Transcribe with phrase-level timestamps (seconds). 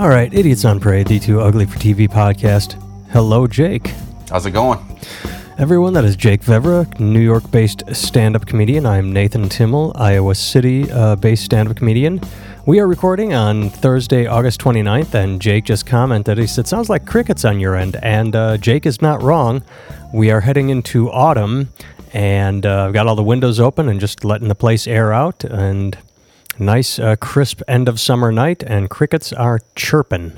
[0.00, 2.72] All right, Idiots on Parade, the Too Ugly for TV podcast.
[3.10, 3.88] Hello, Jake.
[4.30, 4.78] How's it going?
[5.58, 8.86] Everyone, that is Jake Vevra, New York based stand up comedian.
[8.86, 12.18] I'm Nathan Timmel, Iowa City uh, based stand up comedian.
[12.64, 16.38] We are recording on Thursday, August 29th, and Jake just commented.
[16.38, 17.96] He said, Sounds like crickets on your end.
[18.02, 19.62] And uh, Jake is not wrong.
[20.14, 21.68] We are heading into autumn,
[22.14, 25.44] and uh, I've got all the windows open and just letting the place air out.
[25.44, 25.98] And
[26.58, 30.32] nice, uh, crisp end of summer night, and crickets are chirping.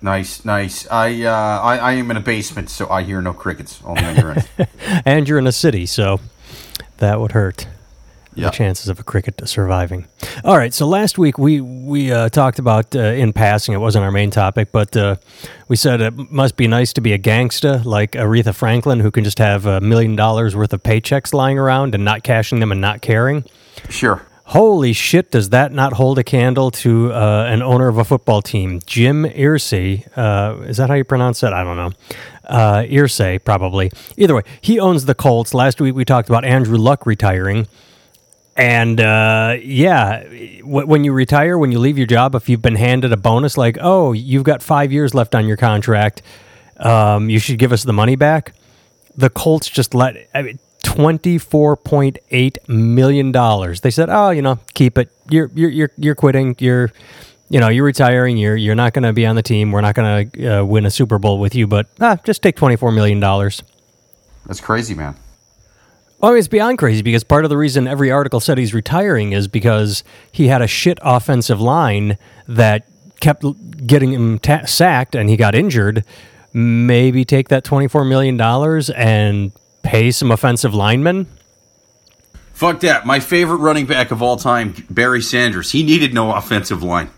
[0.00, 0.86] Nice, nice.
[0.90, 3.80] I, uh, I I am in a basement, so I hear no crickets.
[3.84, 4.48] Only on your end.
[5.04, 6.20] and you're in a city, so
[6.98, 7.66] that would hurt
[8.34, 8.44] Yeah.
[8.46, 10.06] the chances of a cricket surviving.
[10.44, 13.74] All right, so last week we we uh, talked about uh, in passing.
[13.74, 15.16] It wasn't our main topic, but uh,
[15.66, 19.24] we said it must be nice to be a gangsta like Aretha Franklin, who can
[19.24, 22.80] just have a million dollars worth of paychecks lying around and not cashing them and
[22.80, 23.42] not caring.
[23.88, 24.22] Sure.
[24.48, 28.40] Holy shit, does that not hold a candle to uh, an owner of a football
[28.40, 28.80] team?
[28.86, 31.52] Jim Irsay, uh, is that how you pronounce it?
[31.52, 31.92] I don't know.
[32.44, 33.90] Uh, Irsay, probably.
[34.16, 35.52] Either way, he owns the Colts.
[35.52, 37.66] Last week we talked about Andrew Luck retiring.
[38.56, 42.76] And uh, yeah, w- when you retire, when you leave your job, if you've been
[42.76, 46.22] handed a bonus like, oh, you've got five years left on your contract,
[46.78, 48.54] um, you should give us the money back.
[49.14, 53.80] The Colts just let I mean, twenty-four point eight million dollars.
[53.80, 55.10] They said, oh, you know, keep it.
[55.28, 56.56] You're you're you're you're quitting.
[56.58, 56.92] You're
[57.48, 58.36] you know you're retiring.
[58.36, 59.72] You're you're not going to be on the team.
[59.72, 62.56] We're not going to uh, win a Super Bowl with you, but ah, just take
[62.56, 63.62] twenty-four million dollars.
[64.46, 65.16] That's crazy, man.
[66.20, 68.74] Well, I mean, it's beyond crazy because part of the reason every article said he's
[68.74, 72.18] retiring is because he had a shit offensive line
[72.48, 72.88] that
[73.20, 73.44] kept
[73.86, 76.04] getting him ta- sacked and he got injured.
[76.52, 78.40] Maybe take that $24 million
[78.96, 79.52] and
[79.88, 81.26] pay some offensive linemen.
[82.52, 83.06] Fuck that.
[83.06, 85.70] My favorite running back of all time, Barry Sanders.
[85.72, 87.10] He needed no offensive line.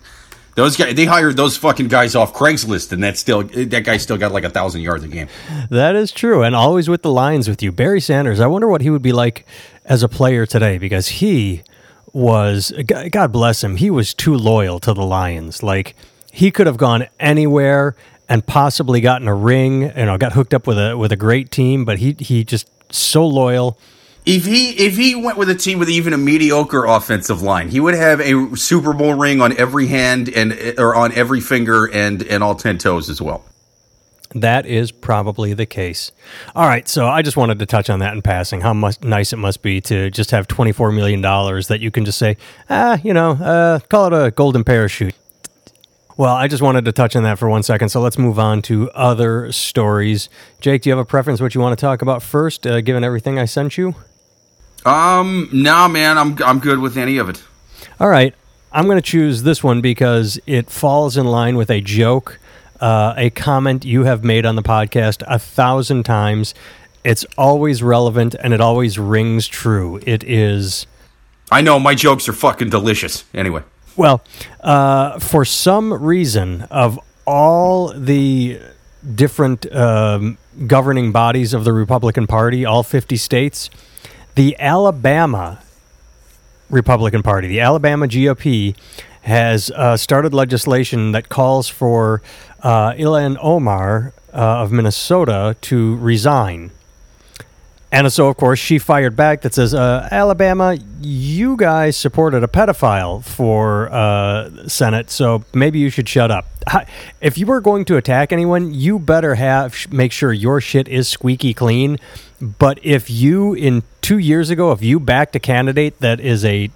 [0.55, 4.19] Those guys, they hired those fucking guys off Craigslist, and that still that guy still
[4.19, 5.29] got like a thousand yards a game.
[5.71, 6.43] That is true.
[6.43, 7.73] And always with the lines with you.
[7.73, 9.47] Barry Sanders, I wonder what he would be like
[9.85, 11.63] as a player today because he
[12.13, 12.73] was
[13.11, 15.63] God bless him, he was too loyal to the Lions.
[15.63, 15.97] Like,
[16.31, 17.97] he could have gone anywhere
[18.31, 21.51] and possibly gotten a ring, you know, got hooked up with a with a great
[21.51, 23.77] team, but he he just so loyal.
[24.25, 27.81] If he if he went with a team with even a mediocre offensive line, he
[27.81, 32.23] would have a Super Bowl ring on every hand and or on every finger and
[32.23, 33.45] and all ten toes as well.
[34.33, 36.13] That is probably the case.
[36.55, 38.61] All right, so I just wanted to touch on that in passing.
[38.61, 41.91] How much nice it must be to just have twenty four million dollars that you
[41.91, 42.37] can just say,
[42.69, 45.17] ah, you know, uh, call it a golden parachute.
[46.21, 47.89] Well, I just wanted to touch on that for one second.
[47.89, 50.29] So let's move on to other stories.
[50.61, 53.03] Jake, do you have a preference what you want to talk about first, uh, given
[53.03, 53.95] everything I sent you?
[54.85, 57.43] Um, nah, man, I'm I'm good with any of it.
[57.99, 58.35] All right,
[58.71, 62.39] I'm going to choose this one because it falls in line with a joke,
[62.81, 66.53] uh, a comment you have made on the podcast a thousand times.
[67.03, 69.99] It's always relevant and it always rings true.
[70.05, 70.87] It is.
[71.51, 73.25] I know my jokes are fucking delicious.
[73.33, 73.63] Anyway,
[73.97, 74.23] Well,
[74.61, 78.61] uh, for some reason, of all the
[79.15, 83.71] different um, governing bodies of the Republican Party, all 50 states,
[84.35, 85.63] the Alabama
[86.71, 88.77] Republican Party, the Alabama GOP,
[89.23, 92.23] has uh, started legislation that calls for
[92.63, 96.71] uh, Ilhan Omar uh, of Minnesota to resign.
[97.93, 102.47] And so, of course, she fired back that says, uh, Alabama, you guys supported a
[102.47, 106.47] pedophile for uh, Senate, so maybe you should shut up.
[107.21, 111.09] If you were going to attack anyone, you better have make sure your shit is
[111.09, 111.99] squeaky clean.
[112.41, 116.71] But if you, in two years ago, if you backed a candidate that is a,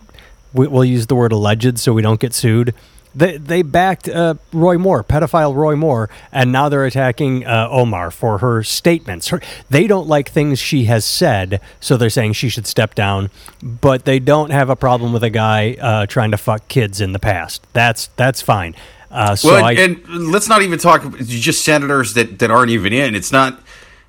[0.53, 2.75] we- we'll use the word alleged so we don't get sued.
[3.15, 8.11] They, they backed uh, Roy Moore, pedophile Roy Moore, and now they're attacking uh, Omar
[8.11, 9.29] for her statements.
[9.29, 13.31] Her, they don't like things she has said, so they're saying she should step down.
[13.63, 17.13] But they don't have a problem with a guy uh, trying to fuck kids in
[17.13, 17.65] the past.
[17.73, 18.75] That's that's fine.
[19.11, 22.71] Uh, so well, I, and, and let's not even talk just senators that, that aren't
[22.71, 23.15] even in.
[23.15, 23.61] It's not.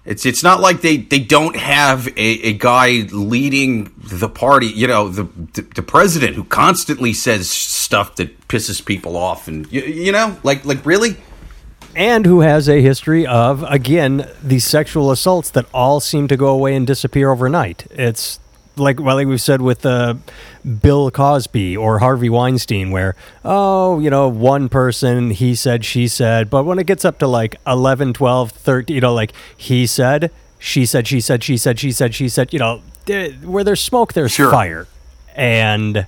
[0.06, 4.68] It's it's not like they, they don't have a, a guy leading the party.
[4.68, 5.24] You know, the,
[5.54, 10.38] the the president who constantly says stuff that pisses people off, and you, you know,
[10.44, 11.18] like like really.
[11.96, 16.48] and who has a history of again these sexual assaults that all seem to go
[16.50, 17.88] away and disappear overnight.
[17.92, 18.40] It's
[18.78, 20.16] like well, like we've said with uh,
[20.82, 26.50] Bill Cosby or Harvey Weinstein, where oh, you know, one person he said, she said,
[26.50, 30.32] but when it gets up to like 11, 12, 13, you know, like he said,
[30.60, 33.82] she said, she said, she said, she said, she said, you know, there- where there's
[33.82, 34.52] smoke, there's Sure.
[34.52, 34.88] fire,
[35.36, 36.06] and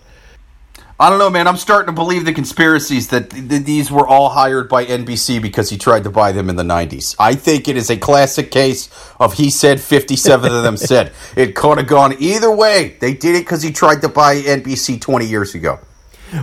[1.00, 1.48] I don't know, man.
[1.48, 5.70] I'm starting to believe the conspiracies that th- these were all hired by NBC because
[5.70, 7.16] he tried to buy them in the 90s.
[7.20, 8.90] I think it is a classic case
[9.20, 11.12] of he said, 57 of them said.
[11.36, 12.98] It could have gone either way.
[13.00, 15.78] They did it because he tried to buy NBC 20 years ago.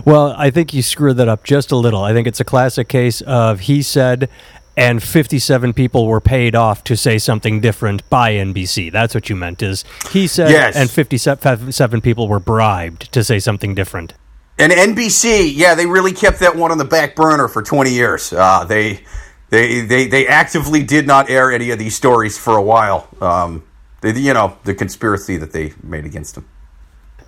[0.05, 2.01] Well, I think you screwed that up just a little.
[2.01, 4.29] I think it's a classic case of he said,
[4.77, 8.89] and 57 people were paid off to say something different by NBC.
[8.91, 10.77] That's what you meant is he said, Yes.
[10.77, 14.13] and 57 people were bribed to say something different.
[14.57, 18.31] And NBC, yeah, they really kept that one on the back burner for 20 years.
[18.31, 19.03] Uh, they,
[19.49, 23.07] they, they, they actively did not air any of these stories for a while.
[23.19, 23.63] Um,
[24.01, 26.47] they, you know, the conspiracy that they made against him.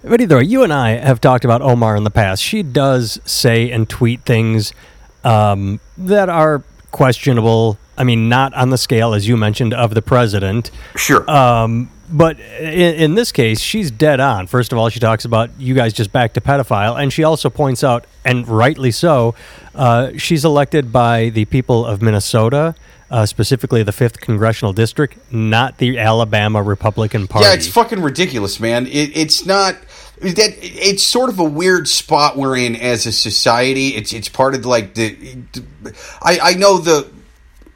[0.04, 2.42] But either way, you and I have talked about Omar in the past.
[2.42, 4.74] She does say and tweet things
[5.24, 7.78] um, that are questionable.
[7.98, 10.72] I mean, not on the scale, as you mentioned, of the president.
[10.96, 11.30] Sure.
[11.30, 14.48] Um, but in, in this case, she's dead on.
[14.48, 17.50] First of all, she talks about you guys just back to pedophile, and she also
[17.50, 19.36] points out, and rightly so,
[19.76, 22.76] uh, she's elected by the people of Minnesota,
[23.10, 27.48] uh, specifically the fifth congressional district, not the Alabama Republican Party.
[27.48, 28.88] Yeah, it's fucking ridiculous, man.
[28.88, 29.76] It, it's not
[30.22, 33.90] that it's sort of a weird spot we're in as a society.
[33.90, 35.38] It's it's part of like the.
[36.22, 37.10] I I know the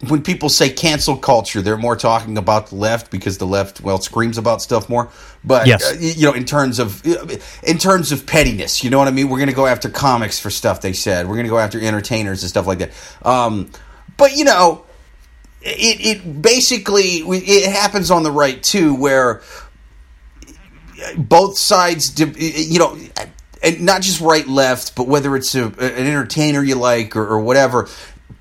[0.08, 4.00] when people say cancel culture, they're more talking about the left because the left well
[4.00, 5.10] screams about stuff more.
[5.44, 5.84] But Yes.
[5.92, 7.06] uh, you know, in terms of
[7.64, 9.30] in terms of pettiness, you know what I mean.
[9.30, 11.28] We're gonna go after comics for stuff they said.
[11.28, 12.92] We're gonna go after entertainers and stuff like that.
[13.24, 13.72] Um,
[14.18, 14.86] but you know,
[15.62, 19.42] it it basically it happens on the right too, where
[21.18, 22.98] both sides, you know,
[23.64, 27.40] and not just right left, but whether it's a, an entertainer you like or, or
[27.40, 27.88] whatever,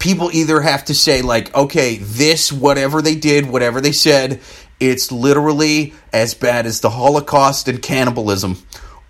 [0.00, 4.40] people either have to say like, okay, this whatever they did, whatever they said,
[4.80, 8.56] it's literally as bad as the Holocaust and cannibalism,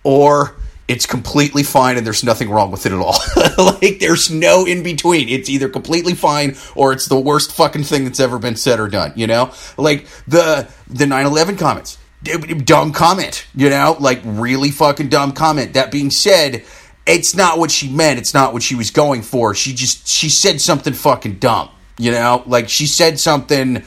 [0.03, 0.57] or
[0.89, 3.17] it's completely fine and there's nothing wrong with it at all.
[3.81, 5.29] like there's no in between.
[5.29, 8.89] It's either completely fine or it's the worst fucking thing that's ever been said or
[8.89, 9.55] done, you know?
[9.79, 11.97] Like the the 9/11 comments.
[12.65, 13.97] Dumb comment, you know?
[14.01, 15.75] Like really fucking dumb comment.
[15.75, 16.65] That being said,
[17.11, 18.19] it's not what she meant.
[18.19, 19.55] It's not what she was going for.
[19.55, 22.43] She just she said something fucking dumb, you know?
[22.47, 23.83] Like she said something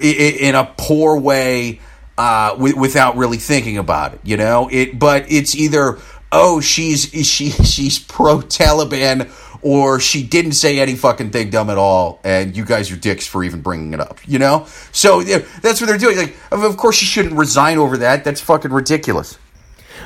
[0.00, 1.80] in a poor way
[2.18, 4.20] uh, without really thinking about it.
[4.24, 4.98] You know, it.
[4.98, 5.98] But it's either
[6.32, 9.30] oh she's she she's pro Taliban
[9.62, 13.26] or she didn't say any fucking thing dumb at all, and you guys are dicks
[13.26, 14.20] for even bringing it up.
[14.26, 16.16] You know, so that's what they're doing.
[16.16, 18.22] Like, of course, she shouldn't resign over that.
[18.22, 19.38] That's fucking ridiculous.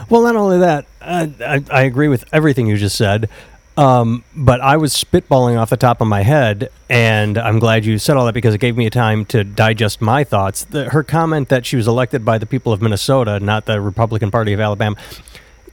[0.08, 3.29] Well, not only that, I, I agree with everything you just said.
[3.76, 7.99] Um, but I was spitballing off the top of my head, and I'm glad you
[7.99, 10.64] said all that because it gave me a time to digest my thoughts.
[10.64, 14.31] The, her comment that she was elected by the people of Minnesota, not the Republican
[14.31, 14.97] Party of Alabama.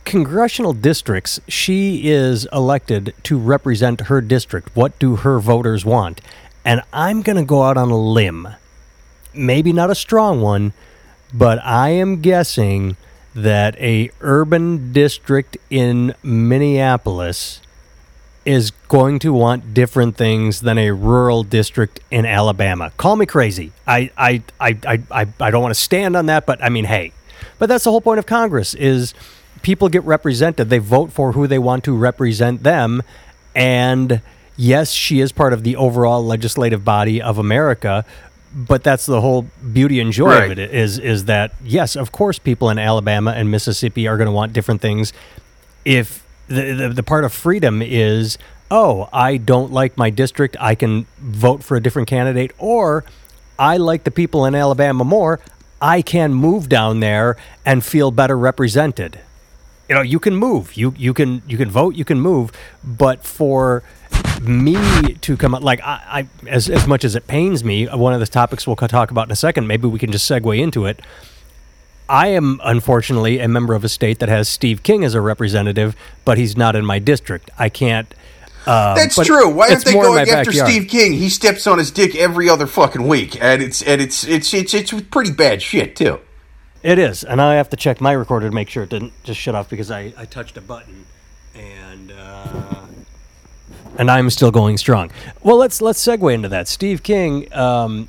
[0.05, 4.73] Congressional districts, she is elected to represent her district.
[4.73, 6.21] What do her voters want?
[6.63, 8.47] And I'm going to go out on a limb.
[9.33, 10.71] Maybe not a strong one,
[11.33, 12.95] but I am guessing
[13.37, 17.61] that a urban district in Minneapolis
[18.45, 22.91] is going to want different things than a rural district in Alabama.
[22.97, 23.71] Call me crazy.
[23.85, 24.77] I I I
[25.11, 27.11] I, I, don't want to stand on that, but I mean, hey.
[27.59, 29.13] But that's the whole point of Congress is
[29.61, 30.69] people get represented.
[30.69, 33.03] They vote for who they want to represent them
[33.53, 34.21] and
[34.55, 38.03] yes, she is part of the overall legislative body of America,
[38.57, 40.51] but that's the whole beauty and joy Right.
[40.51, 44.25] of it is is that yes, of course people in Alabama and Mississippi are going
[44.25, 45.13] to want different things
[45.85, 48.37] if the, the the part of freedom is
[48.71, 53.05] oh i don't like my district i can vote for a different candidate or
[53.59, 55.39] i like the people in alabama more
[55.81, 59.19] i can move down there and feel better represented
[59.89, 62.51] you know you can move you you can you can vote you can move
[62.83, 63.83] but for
[64.41, 68.13] me to come up like I, I as as much as it pains me one
[68.13, 70.85] of the topics we'll talk about in a second maybe we can just segue into
[70.85, 70.99] it
[72.09, 75.95] I am unfortunately a member of a state that has Steve King as a representative,
[76.23, 77.51] but he's not in my district.
[77.57, 78.13] I can't.
[78.65, 79.49] Uh, That's true.
[79.49, 80.69] Why aren't they going after backyard.
[80.69, 81.13] Steve King?
[81.13, 84.73] He steps on his dick every other fucking week, and it's and it's it's it's
[84.73, 86.19] it's pretty bad shit too.
[86.83, 89.39] It is, and I have to check my recorder to make sure it didn't just
[89.39, 91.05] shut off because I, I touched a button,
[91.55, 92.85] and uh,
[93.97, 95.11] and I'm still going strong.
[95.43, 96.67] Well, let's let's segue into that.
[96.67, 98.07] Steve King, um,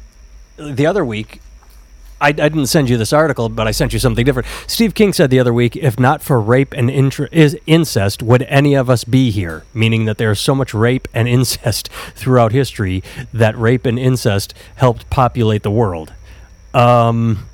[0.56, 1.40] the other week,
[2.20, 4.48] I, I didn't send you this article, but I sent you something different.
[4.66, 8.42] Steve King said the other week, if not for rape and intra- is incest, would
[8.42, 9.64] any of us be here?
[9.72, 15.08] Meaning that there's so much rape and incest throughout history that rape and incest helped
[15.10, 16.12] populate the world.
[16.74, 17.47] Um,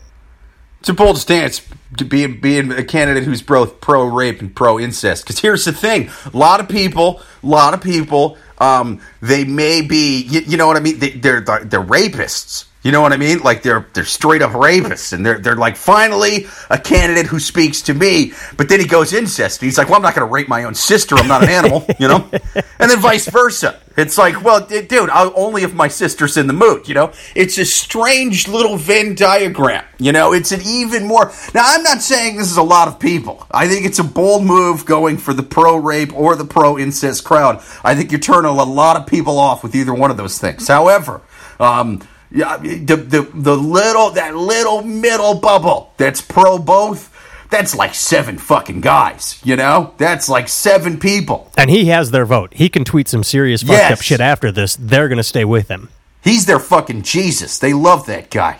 [0.85, 1.63] It's a bold stance,
[1.97, 5.25] to being being a candidate who's both pro rape and pro incest.
[5.25, 9.81] Because here's the thing: a lot of people, a lot of people, um, they may
[9.81, 10.99] be, you, you know what I mean?
[10.99, 12.67] They, they're they're rapists.
[12.85, 13.39] You know what I mean?
[13.39, 17.81] Like they're they're straight up rapists, and they're they're like finally a candidate who speaks
[17.83, 18.35] to me.
[18.59, 19.63] But then he goes incest.
[19.63, 21.17] He's like, well, I'm not going to rape my own sister.
[21.17, 22.31] I'm not an animal, you know.
[22.77, 23.81] And then vice versa.
[23.97, 27.13] It's like, well, dude, I'll, only if my sister's in the mood, you know.
[27.35, 30.35] It's a strange little Venn diagram, you know.
[30.35, 31.33] It's an even more.
[31.55, 33.47] Now, I'm not saying this is a lot of people.
[33.51, 37.25] I think it's a bold move going for the pro rape or the pro incest
[37.25, 37.63] crowd.
[37.83, 40.69] I think you're turning a lot of people off with either one of those things.
[40.69, 41.23] However.
[41.59, 42.01] Um,
[42.35, 47.11] yeah, the, the the little that little middle bubble that's pro both.
[47.51, 49.95] That's like seven fucking guys, you know?
[49.97, 51.53] That's like seven people.
[51.57, 52.53] And he has their vote.
[52.55, 53.93] He can tweet some serious fucked Yes.
[53.93, 54.75] up shit after this.
[54.81, 55.89] They're going to stay with him.
[56.25, 57.59] He's their fucking Jesus.
[57.61, 58.59] They love that guy.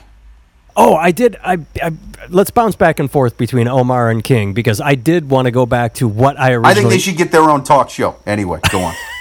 [0.77, 1.37] Oh, I did.
[1.43, 1.93] I, I
[2.29, 5.67] let's bounce back and forth between Omar and King because I did want to go
[5.67, 6.71] back to what I originally.
[6.71, 8.17] I think they should get their own talk show.
[8.27, 8.95] Anyway, go on.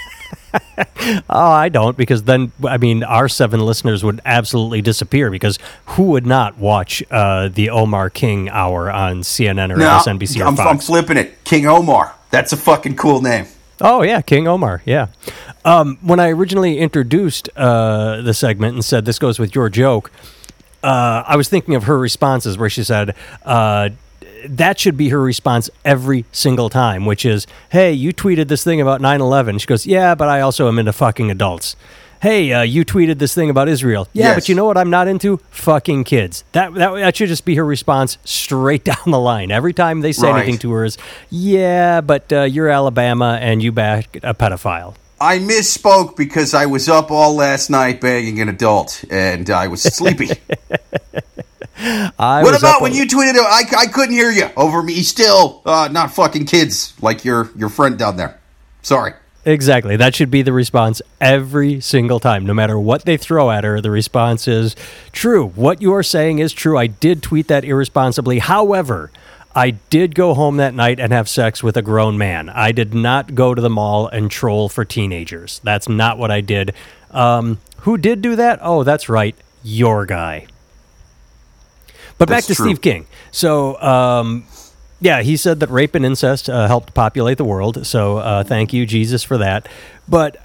[1.28, 6.04] Oh, I don't because then I mean our seven listeners would absolutely disappear because who
[6.04, 10.56] would not watch uh, the Omar King hour on CNN or No, MSNBC or I'm,
[10.56, 10.70] Fox?
[10.70, 11.44] I'm flipping it.
[11.44, 12.14] King Omar.
[12.30, 13.46] That's a fucking cool name.
[13.80, 14.82] Oh yeah, King Omar.
[14.84, 15.08] Yeah.
[15.64, 20.10] Um, when I originally introduced uh, the segment and said this goes with your joke,
[20.82, 23.14] uh, I was thinking of her responses where she said.
[23.44, 23.90] Uh,
[24.48, 28.80] that should be her response every single time, which is, "Hey, you tweeted this thing
[28.80, 31.76] about 9/11." She goes, "Yeah, but I also am into fucking adults."
[32.22, 34.08] Hey, uh, you tweeted this thing about Israel.
[34.14, 34.34] Yeah, Yes.
[34.36, 35.40] but you know what I'm not into?
[35.50, 36.42] Fucking kids.
[36.52, 39.50] That, that that should just be her response straight down the line.
[39.50, 40.38] Every time they say Right.
[40.38, 40.96] anything to her is,
[41.28, 46.88] "Yeah, but uh, you're Alabama and you back a pedophile." I misspoke because I was
[46.88, 50.30] up all last night banging an adult and I was sleepy.
[51.76, 53.36] I what about when a- you tweeted?
[53.38, 55.02] I, I couldn't hear you over me.
[55.02, 58.40] Still, uh, not fucking kids like your your friend down there.
[58.82, 59.14] Sorry.
[59.46, 59.96] Exactly.
[59.96, 62.46] That should be the response every single time.
[62.46, 64.74] No matter what they throw at her, the response is
[65.12, 65.48] true.
[65.48, 66.78] What you are saying is true.
[66.78, 68.38] I did tweet that irresponsibly.
[68.38, 69.10] However,
[69.54, 72.48] I did go home that night and have sex with a grown man.
[72.48, 75.60] I did not go to the mall and troll for teenagers.
[75.62, 76.72] That's not what I did.
[77.10, 78.60] Um, who did do that?
[78.62, 79.36] Oh, that's right.
[79.62, 80.46] Your guy.
[82.18, 82.66] But back to true.
[82.66, 83.06] Steve King.
[83.32, 84.44] So, um,
[85.00, 87.86] yeah, he said that rape and incest uh, helped populate the world.
[87.86, 89.68] So, uh, thank you, Jesus, for that.
[90.08, 90.36] But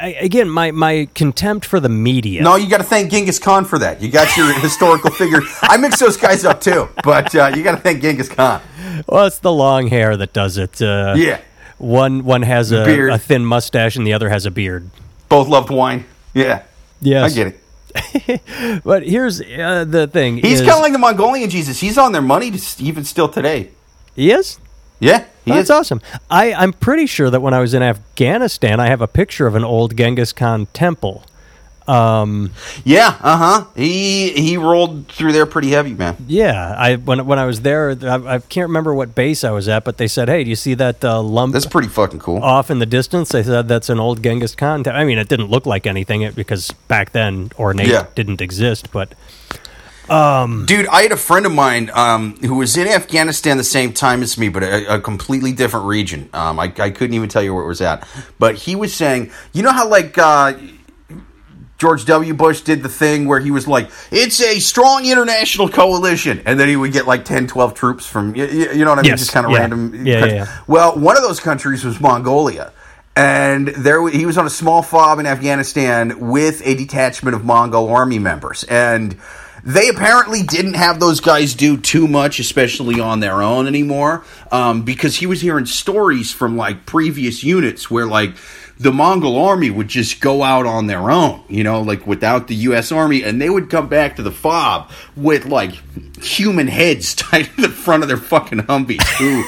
[0.00, 2.42] I, again, my my contempt for the media.
[2.42, 4.00] No, you got to thank Genghis Khan for that.
[4.00, 5.40] You got your historical figure.
[5.62, 8.62] I mix those guys up too, but uh, you got to thank Genghis Khan.
[9.08, 10.80] Well, it's the long hair that does it.
[10.80, 11.40] Uh, Yeah,
[11.78, 13.12] One one has a, beard.
[13.12, 14.88] a thin mustache and the other has a beard.
[15.28, 16.04] both loved wine.
[16.32, 16.62] Yeah,
[17.00, 17.60] Yes, I get it.
[18.84, 21.80] But here's uh, the thing: He's is- kind of like the Mongolian Jesus.
[21.80, 23.70] He's on their money to, even still today.
[24.14, 24.58] he is.
[25.00, 25.70] Yeah, he That's is.
[25.70, 26.00] awesome.
[26.28, 29.54] I, I'm pretty sure that when I was in Afghanistan, I have a picture of
[29.54, 31.22] an old Genghis Khan temple.
[31.88, 33.64] Yeah, uh huh.
[33.74, 36.16] He he rolled through there pretty heavy, man.
[36.26, 39.68] Yeah, I when when I was there, I, I can't remember what base I was
[39.68, 42.42] at, but they said, "Hey, do you see that uh, lump That's pretty fucking cool.
[42.42, 44.84] off in the distance?" They said that's an old Genghis Khan.
[44.84, 48.06] te-" I mean, it didn't look like anything it, because back then ornate Yeah.
[48.14, 49.14] didn't exist, but
[50.10, 53.92] Um, Dude, I had a friend of mine um, who was in Afghanistan the same
[53.92, 56.30] time as me, but a, a completely different region.
[56.32, 58.08] Um, I, I couldn't even tell you where it was at.
[58.38, 60.54] But he was saying, you know how, like, uh,
[61.78, 62.34] George W.
[62.34, 66.42] Bush did the thing where he was like, it's a strong international coalition.
[66.44, 69.02] And then he would get like 10, 12 troops from, you, you know what I
[69.02, 69.10] mean?
[69.10, 69.58] Yes, Just kind of yeah.
[69.58, 70.06] random.
[70.06, 70.58] Yeah, yeah, yeah.
[70.66, 72.72] Well, one of those countries was Mongolia.
[73.14, 77.88] And there he was on a small fob in Afghanistan with a detachment of Mongol
[77.88, 78.62] army members.
[78.64, 79.16] And
[79.64, 84.82] they apparently didn't have those guys do too much, especially on their own anymore, um,
[84.82, 88.36] because he was hearing stories from like previous units where like
[88.78, 92.54] the Mongol army would just go out on their own, you know, like without the
[92.54, 92.92] U.S.
[92.92, 95.72] army, and they would come back to the fob with like
[96.22, 99.02] human heads tied to the front of their fucking Humvees.
[99.18, 99.42] Who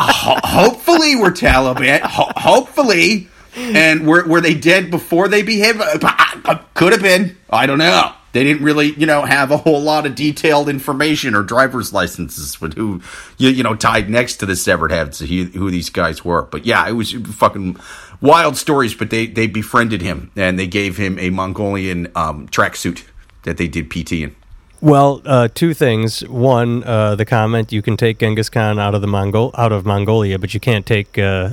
[0.00, 2.00] ho- hopefully were Taliban.
[2.00, 5.80] Ho- hopefully, and were were they dead before they behaved?
[5.80, 7.36] Uh, Could have been.
[7.50, 8.12] I don't know.
[8.32, 12.60] They didn't really, you know, have a whole lot of detailed information or driver's licenses
[12.60, 13.00] with who,
[13.38, 16.42] you, you know, tied next to the severed heads, who, who these guys were.
[16.42, 17.76] But yeah, it was fucking
[18.20, 18.94] wild stories.
[18.94, 23.04] But they they befriended him and they gave him a Mongolian um, tracksuit
[23.44, 24.36] that they did PT in.
[24.80, 26.20] Well, uh, two things.
[26.28, 29.84] One, uh, the comment you can take Genghis Khan out of the Mongol out of
[29.84, 31.50] Mongolia, but you can't take uh,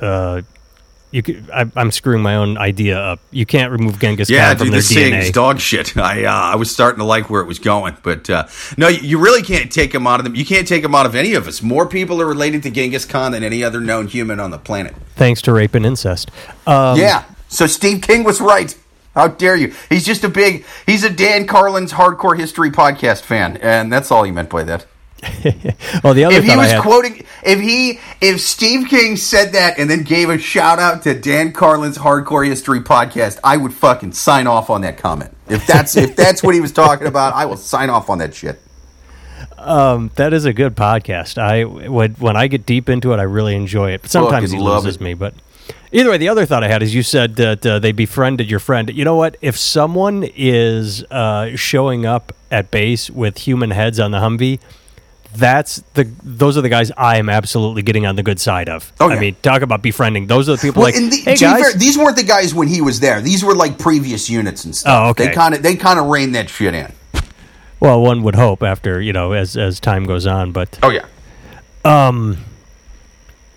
[0.00, 0.42] uh,
[1.14, 3.20] You could, I, I'm screwing my own idea up.
[3.30, 5.22] You can't remove Genghis Yeah, Khan from dude, their this DNA.
[5.22, 5.96] is dog shit.
[6.12, 9.00] I uh, I was starting to like where it was going, but uh, no, you-
[9.00, 10.34] you really can't take him out of them.
[10.34, 11.62] You can't take him out of any of us.
[11.62, 14.94] More people are related to Genghis Khan than any other known human on the planet.
[15.14, 16.32] thanks to rape and incest.
[16.66, 17.24] Um, yeah.
[17.48, 18.76] So Steve King was right.
[19.14, 19.72] How dare you?
[19.88, 20.64] He's just a big.
[20.86, 24.86] He's a Dan Carlin's hardcore history podcast fan, and that's all he meant by that.
[26.02, 29.78] Well, the other If he was had, quoting, if he, if Steve King said that
[29.78, 34.12] and then gave a shout out to Dan Carlin's hardcore history podcast, I would fucking
[34.12, 35.36] sign off on that comment.
[35.48, 38.34] If that's if that's what he was talking about, I will sign off on that
[38.34, 38.60] shit.
[39.58, 41.38] um, that is a good podcast.
[41.38, 44.02] I when when I get deep into it, I really enjoy it.
[44.02, 45.00] But sometimes he Fucking loses it.
[45.00, 45.14] me.
[45.14, 45.34] But
[45.92, 48.60] either way, the other thought I had is you said that uh, they befriended your
[48.60, 48.90] friend.
[48.90, 49.36] You know what?
[49.40, 54.60] If someone is uh, showing up at base with human heads on the Humvee.
[55.36, 58.92] That's the those are the guys I am absolutely getting on the good side of.
[59.00, 60.26] Oh, I mean, talk about befriending.
[60.28, 62.68] Those are the people like, and the, hey guys, fair, these weren't the guys when
[62.68, 63.20] he was there.
[63.20, 65.06] These were like previous units and stuff.
[65.06, 65.26] Oh, okay.
[65.26, 66.92] They kind of they kind of reined that shit in.
[67.80, 71.06] Well, one would hope after you know as as time goes on, but Oh yeah.
[71.84, 72.38] Um,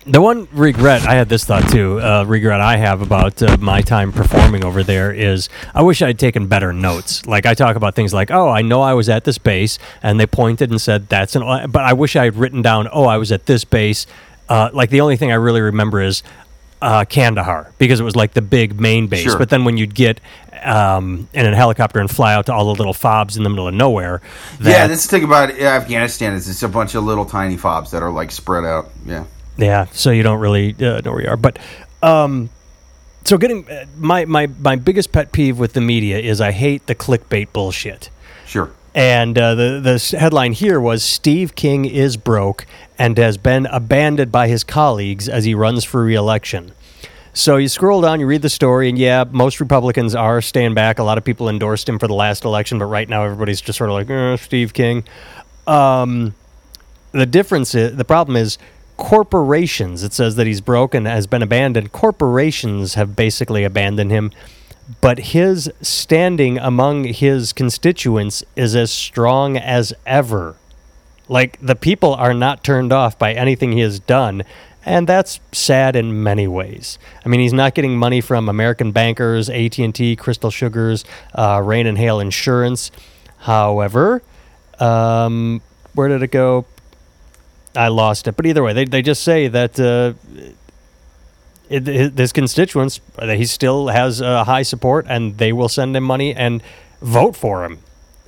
[0.08, 2.00] the one regret I had this thought too.
[2.00, 6.18] Uh, regret I have about uh, my time performing over there is I wish I'd
[6.18, 7.26] taken better notes.
[7.26, 10.18] Like I talk about things like, oh, I know I was at this base, and
[10.18, 11.70] they pointed and said that's an.
[11.70, 14.06] But I wish I had written down, oh, I was at this base.
[14.48, 16.22] Uh, like the only thing I really remember is
[16.80, 19.24] uh, Kandahar because it was like the big main base.
[19.24, 19.38] Sure.
[19.38, 20.20] But then when you'd get
[20.62, 23.68] um, in a helicopter and fly out to all the little fobs in the middle
[23.68, 24.22] of nowhere,
[24.60, 28.02] yeah, that's the thing about Afghanistan is it's a bunch of little tiny fobs that
[28.02, 28.90] are like spread out.
[29.04, 29.24] Yeah.
[29.58, 31.36] Yeah, so you don't really uh, know where you are.
[31.36, 31.58] But
[32.02, 32.48] um,
[33.24, 36.86] so getting uh, my my my biggest pet peeve with the media is I hate
[36.86, 38.08] the clickbait bullshit.
[38.46, 38.70] Sure.
[38.94, 42.66] And uh, the the headline here was Steve King is broke
[42.98, 46.72] and has been abandoned by his colleagues as he runs for reelection.
[47.34, 50.98] So you scroll down, you read the story, and yeah, most Republicans are staying back.
[50.98, 53.78] A lot of people endorsed him for the last election, but right now everybody's just
[53.78, 55.04] sort of like, eh, Steve King.
[55.66, 56.34] Um,
[57.12, 58.58] the difference is the problem is
[58.98, 60.02] corporations.
[60.02, 61.92] It says that he's broken, has been abandoned.
[61.92, 64.30] Corporations have basically abandoned him,
[65.00, 70.56] but his standing among his constituents is as strong as ever.
[71.28, 74.42] Like the people are not turned off by anything he has done,
[74.84, 76.98] and that's sad in many ways.
[77.24, 81.62] I mean, he's not getting money from American bankers, AT and T, Crystal Sugars, uh,
[81.64, 82.90] Rain and Hail Insurance.
[83.38, 84.22] However,
[84.80, 85.60] um,
[85.94, 86.66] where did it go?
[87.78, 88.36] I lost it.
[88.36, 90.14] But either way, they, they just say that uh,
[91.70, 91.86] it,
[92.18, 96.34] his, constituents, that he still has uh, high support and they will send him money
[96.34, 96.62] and
[97.00, 97.78] vote for him.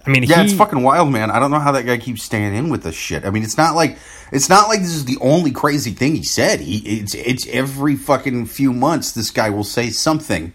[0.07, 1.31] I mean, Yeah, he, it's fucking wild, man.
[1.31, 3.25] I don't know how that guy keeps staying in with this shit.
[3.25, 3.99] I mean, it's not like
[4.33, 6.61] it's not like this is the only crazy thing he said.
[6.61, 10.53] He it's it's every fucking few months this guy will say something,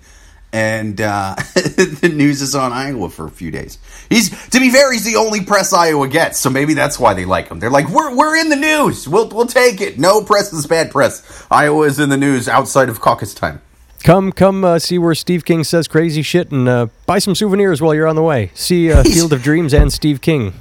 [0.55, 3.77] and uh, the news is on Iowa for a few days.
[4.07, 7.25] He's to be fair, he's the only press Iowa gets, so maybe that's why they
[7.25, 7.59] like him.
[7.59, 9.05] They're like, we're we're in the news.
[9.05, 9.99] We'll we'll take it.
[9.99, 11.45] No press is bad press.
[11.51, 13.61] Iowa is in the news outside of caucus time.
[14.05, 17.81] Come, come, uh, see where Steve King says crazy shit and uh, buy some souvenirs
[17.81, 18.51] while you're on the way.
[18.53, 20.53] See uh, Field of Dreams and Steve King.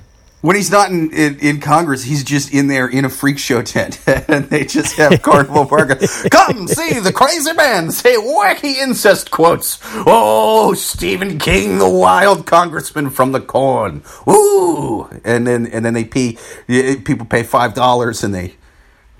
[0.44, 3.62] When he's not in, in, in Congress, he's just in there in a freak show
[3.62, 5.98] tent, and they just have Carnival Park.
[6.30, 9.78] Come see the crazy man say wacky incest quotes.
[9.82, 14.02] Oh, Stephen King, the wild congressman from the corn.
[14.28, 18.56] Ooh, and then and then they pay people pay five dollars and they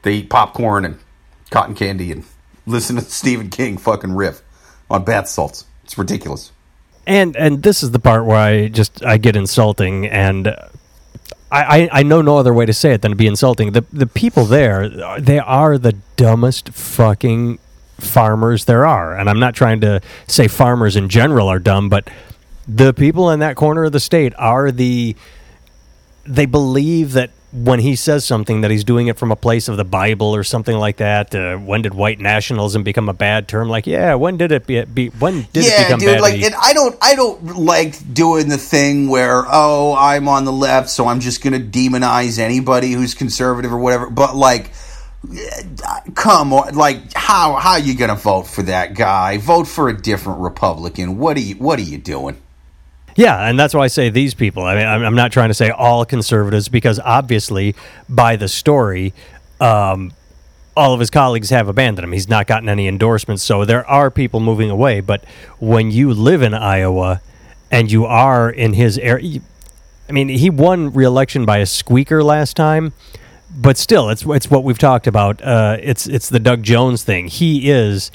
[0.03, 0.99] they eat popcorn and
[1.51, 2.25] cotton candy and
[2.67, 4.43] listen to Stephen King fucking riff
[4.91, 5.65] on bath salts.
[5.85, 6.53] It's ridiculous.
[7.07, 10.55] And and this is the part where I just I get insulting, and
[11.51, 13.73] I, I know no other way to say it than to be insulting.
[13.73, 14.89] The the people there,
[15.21, 17.59] they are the dumbest fucking
[17.99, 22.09] farmers there are, and I'm not trying to say farmers in general are dumb, but
[22.67, 25.15] the people in that corner of the state are the
[26.27, 29.77] they believe that when he says something that he's doing it from a place of
[29.77, 31.35] the Bible or something like that.
[31.35, 33.69] Uh, when did white nationalism become a bad term?
[33.69, 34.85] Like, yeah, when did it be?
[34.85, 36.09] be when did it yeah, become dude.
[36.09, 36.21] bad?
[36.21, 40.53] Like, and I don't, I don't like doing the thing where, oh, I'm on the
[40.53, 44.11] left, so I'm just going to demonize anybody who's conservative or whatever.
[44.11, 44.73] But like,
[46.15, 49.39] come on, like, how how are you going to vote for that guy?
[49.39, 51.19] Vote for a different Republican.
[51.19, 52.37] What are you What are you doing?
[53.17, 54.65] Yeah, and that's why I say these people.
[54.65, 57.75] I mean, I'm, I'm not trying to say all conservatives because obviously,
[58.09, 59.15] by the story,
[59.61, 60.13] um,
[60.77, 62.13] all of his colleagues have abandoned him.
[62.13, 65.01] He's not gotten any endorsements, so there are people moving away.
[65.01, 65.25] But
[65.61, 67.21] when you live in Iowa
[67.71, 69.41] and you are in his area,
[70.09, 72.93] I mean, he won re-election by a squeaker last time,
[73.57, 75.41] but still, it's it's what we've talked about.
[75.41, 77.29] Uh, it's it's the Doug Jones thing.
[77.29, 78.11] He is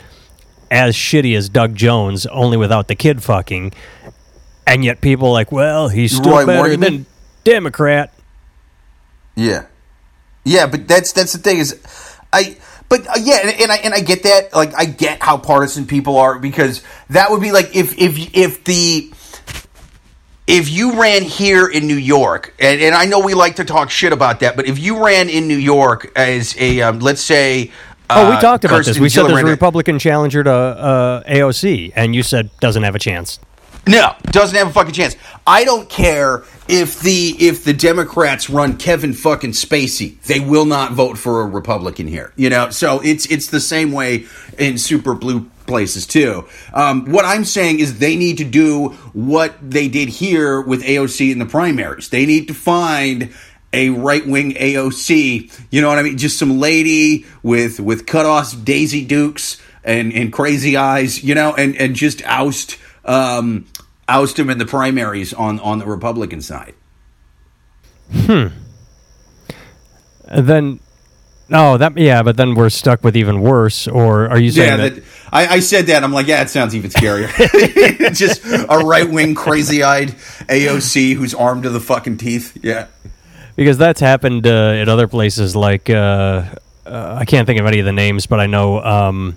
[0.69, 3.71] as shitty as Doug Jones, only without the kid fucking.
[4.69, 6.79] And yet people are like, well, he's still Roy better Morgan?
[6.79, 7.05] than
[7.43, 8.13] Democrat.
[9.35, 9.65] Yeah,
[10.43, 11.79] yeah, but that's that's the thing is,
[12.31, 12.57] I
[12.89, 14.53] but uh, yeah, and, and I and I get that.
[14.53, 18.63] Like I get how partisan people are because that would be like if if if
[18.63, 19.11] the
[20.47, 23.91] if you ran here in New York, and, and I know we like to talk
[23.91, 27.71] shit about that, but if you ran in New York as a um, let's say.
[28.11, 28.99] Oh, we uh, talked about Kirsten this.
[28.99, 32.99] We said there's a Republican challenger to uh, AOC, and you said doesn't have a
[32.99, 33.39] chance.
[33.89, 35.15] No, doesn't have a fucking chance.
[35.47, 40.21] I don't care if the if the Democrats run Kevin fucking Spacey.
[40.21, 42.31] They will not vote for a Republican here.
[42.35, 44.27] You know, so it's it's the same way
[44.59, 46.47] in super blue places too.
[46.71, 51.31] Um, what I'm saying is they need to do what they did here with AOC
[51.31, 52.09] in the primaries.
[52.09, 53.33] They need to find
[53.73, 55.51] a right wing AOC.
[55.71, 56.19] You know what I mean?
[56.19, 61.23] Just some lady with with cut off Daisy Dukes and and crazy eyes.
[61.23, 62.77] You know, and and just oust
[63.09, 63.65] um,
[64.09, 66.73] oust him in the primaries on on the Republican side.
[70.31, 70.79] And then,
[71.47, 73.87] no, that yeah, but then we're stuck with even worse.
[73.87, 74.95] Or are you saying Yeah, that?
[74.95, 76.03] that, I, I said that.
[76.03, 77.29] I'm like, yeah, it sounds even scarier.
[78.13, 80.09] just a right wing, crazy eyed
[80.47, 82.57] AOC who's armed to the fucking teeth.
[82.63, 82.87] Yeah.
[83.55, 86.43] because that's happened uh, at other places like uh,
[86.85, 89.35] uh, I can't think of any of the names, but I know um,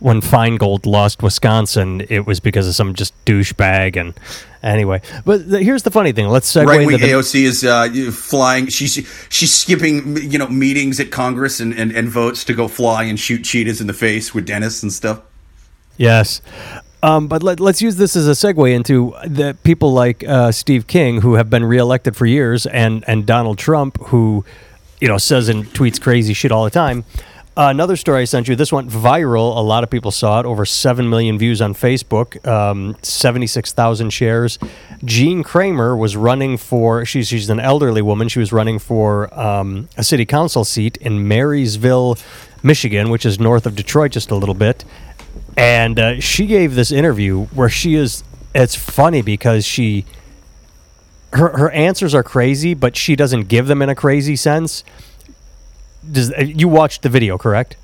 [0.00, 3.96] when Feingold lost Wisconsin, it was because of some just douchebag.
[3.96, 4.14] And
[4.62, 6.28] anyway, but the, here's the funny thing.
[6.28, 8.66] Let's segue Right into wing the, AOC is uh, flying.
[8.66, 8.94] She's
[9.28, 13.18] she's skipping you know meetings at Congress and, and, and votes to go fly and
[13.18, 15.22] shoot cheetahs in the face with Dennis and stuff.
[15.96, 16.40] Yes.
[17.02, 20.86] Um, but let, let's use this as a segue into the people like uh, Steve
[20.86, 24.44] King, who have been reelected for years, and, and Donald Trump, who,
[25.00, 27.04] you know, says and tweets crazy shit all the time.
[27.56, 28.56] Uh, another story I sent you.
[28.56, 29.56] This went viral.
[29.56, 30.46] A lot of people saw it.
[30.46, 32.46] Over seven million views on Facebook.
[32.46, 34.58] Um, Seventy-six thousand shares.
[35.04, 37.04] Jean Cramer was running for.
[37.04, 38.28] She's she's an elderly woman.
[38.28, 42.16] She was running for um, a city council seat in Marysville,
[42.62, 44.84] Michigan, which is north of Detroit, just a little bit
[45.56, 48.22] and uh, she gave this interview where she is
[48.54, 50.04] it's funny because she
[51.32, 54.84] her her answers are crazy but she doesn't give them in a crazy sense
[56.10, 57.76] does uh, you watched the video correct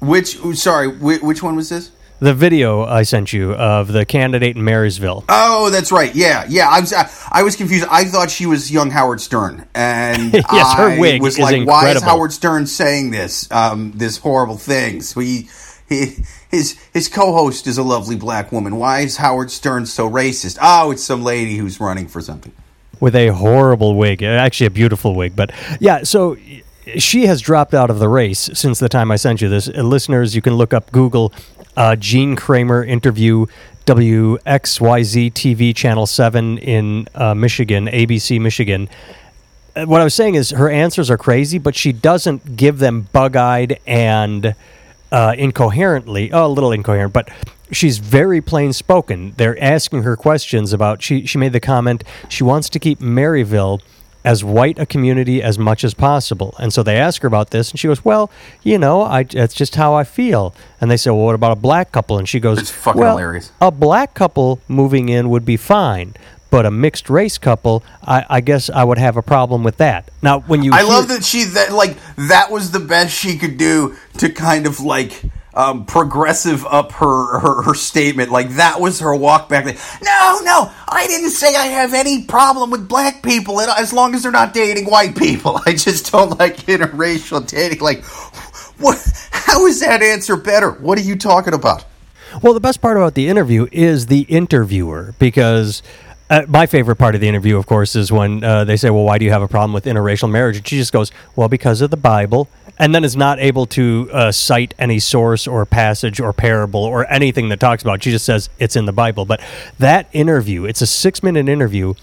[0.00, 1.90] Which sorry, which one was this?
[2.20, 6.14] the video i sent you of the candidate in marysville Oh, that's right.
[6.14, 6.68] Yeah, yeah.
[6.68, 7.86] I was I was confused.
[7.90, 11.90] I thought she was young Howard Stern, and Yes, her I wig was like, "Why
[11.90, 12.02] is.
[12.02, 13.50] Howard Stern saying this?
[13.50, 15.14] Um, this horrible things?
[15.16, 15.48] We."
[15.88, 16.16] He,
[16.50, 18.76] his his co-host is a lovely black woman.
[18.76, 20.58] Why is Howard Stern so racist?
[20.62, 22.52] Oh, it's some lady who's running for something.
[23.00, 25.34] with a horrible wig, uh, actually a beautiful wig.
[25.36, 26.36] But yeah, so
[26.98, 29.68] she has dropped out of the race since the time I sent you this.
[29.68, 31.32] Uh, listeners, you can look up Google
[31.76, 33.46] uh, Jean Cramer interview
[33.86, 38.88] WXYZ TV Channel 7 in uh, Michigan, ABC Michigan.
[39.74, 43.08] Uh, What I was saying is her answers are crazy, but she doesn't give them
[43.12, 44.54] bug eyed and
[45.10, 46.32] uh, incoherently.
[46.32, 47.28] Oh, a little incoherent, but
[47.70, 49.32] she's very plain spoken.
[49.36, 51.02] They're asking her questions about.
[51.02, 53.80] She she made the comment she wants to keep Marysville
[54.24, 57.70] as white a community as much as possible, and so they ask her about this,
[57.70, 58.30] and she goes, "Well,
[58.62, 61.60] you know, I that's just how I feel." And they say, "Well, what about a
[61.60, 63.50] black couple?" And she goes, It's fucking "Well, hilarious.
[63.60, 66.14] a black couple moving in would be fine."
[66.50, 70.10] But a mixed race couple, I, I guess I would have a problem with that.
[70.20, 73.38] Now, when you, I hear- love that she that like that was the best she
[73.38, 75.22] could do to kind of like
[75.54, 78.30] um, progressive up her, her her statement.
[78.30, 79.64] Like that was her walk back.
[79.64, 84.22] No, no, I didn't say I have any problem with black people as long as
[84.22, 85.60] they're not dating white people.
[85.66, 87.80] I just don't like interracial dating.
[87.80, 88.04] Like,
[88.78, 88.98] what?
[89.30, 90.72] How is that answer better?
[90.72, 91.84] What are you talking about?
[92.40, 95.82] Well, the best part about the interview is the interviewer because
[96.30, 99.04] uh, my favorite part of the interview, of course, is when uh, they say, "Well,
[99.04, 101.82] why do you have a problem with interracial marriage?" And she just goes, "Well, because
[101.82, 106.20] of the Bible," and then is not able to uh, cite any source or passage
[106.20, 107.94] or parable or anything that talks about.
[107.96, 108.04] It.
[108.04, 109.24] She just says it's in the Bible.
[109.24, 109.40] But
[109.78, 111.94] that interview, it's a six-minute interview.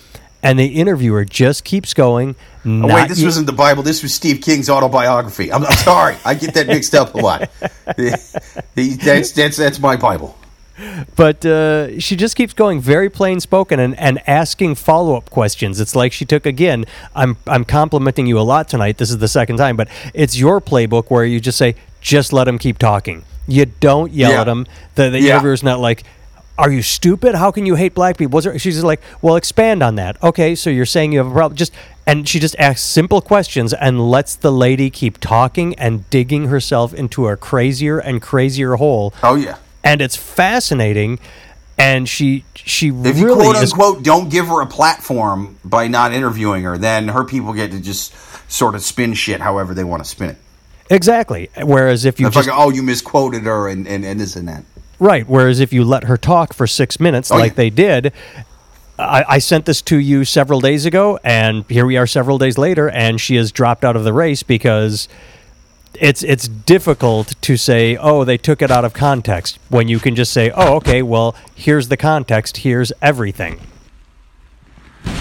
[0.41, 2.38] And the interviewer just keeps going.
[2.65, 3.84] Oh, wait, this y- wasn't the Bible.
[3.84, 5.51] This was Steve King's autobiography.
[5.51, 7.49] I'm, I'm sorry, I get that mixed up a lot.
[8.75, 10.38] That's that's that's my Bible.
[11.15, 15.80] But uh, she just keeps going very plain spoken and, and asking follow up questions.
[15.80, 16.86] It's like she took again.
[17.15, 18.98] I'm I'm complimenting you a lot tonight.
[18.98, 22.46] This is the second time, but it's your playbook where you just say, just let
[22.46, 23.24] them keep talking.
[23.48, 24.42] You don't yell Yeah.
[24.42, 24.65] at them.
[24.96, 25.34] The the Yeah.
[25.34, 26.04] interviewer's not like.
[26.58, 27.36] Are you stupid?
[27.36, 28.42] How can you hate black people?
[28.42, 30.22] She's just like, well, expand on that.
[30.22, 31.56] Okay, so you're saying you have a problem.
[31.56, 31.72] Just
[32.06, 36.94] and she just asks simple questions and lets the lady keep talking and digging herself
[36.94, 39.56] into a crazier and crazier hole Oh yeah.
[39.84, 41.20] And it's fascinating.
[41.78, 45.88] And she she If you really quote is unquote don't give her a platform by
[45.88, 48.13] not interviewing her, then her people get to just
[48.52, 50.38] sort of spin shit however they want to spin it.
[50.89, 51.50] exactly.
[51.62, 54.48] Whereas if you It's just like, oh, you misquoted her and, and, and this and
[54.50, 54.63] that.
[55.00, 55.26] Right.
[55.28, 57.56] Whereas if you let her talk for six minutes, Oh, like yeah.
[57.56, 58.12] they did,
[58.98, 62.58] I, I sent this to you several days ago, and here we are several days
[62.58, 65.08] later, and she has dropped out of the race because
[65.93, 70.15] it's it's difficult to say, oh, they took it out of context when you can
[70.15, 73.60] just say, oh, okay, well, here's the context, here's everything.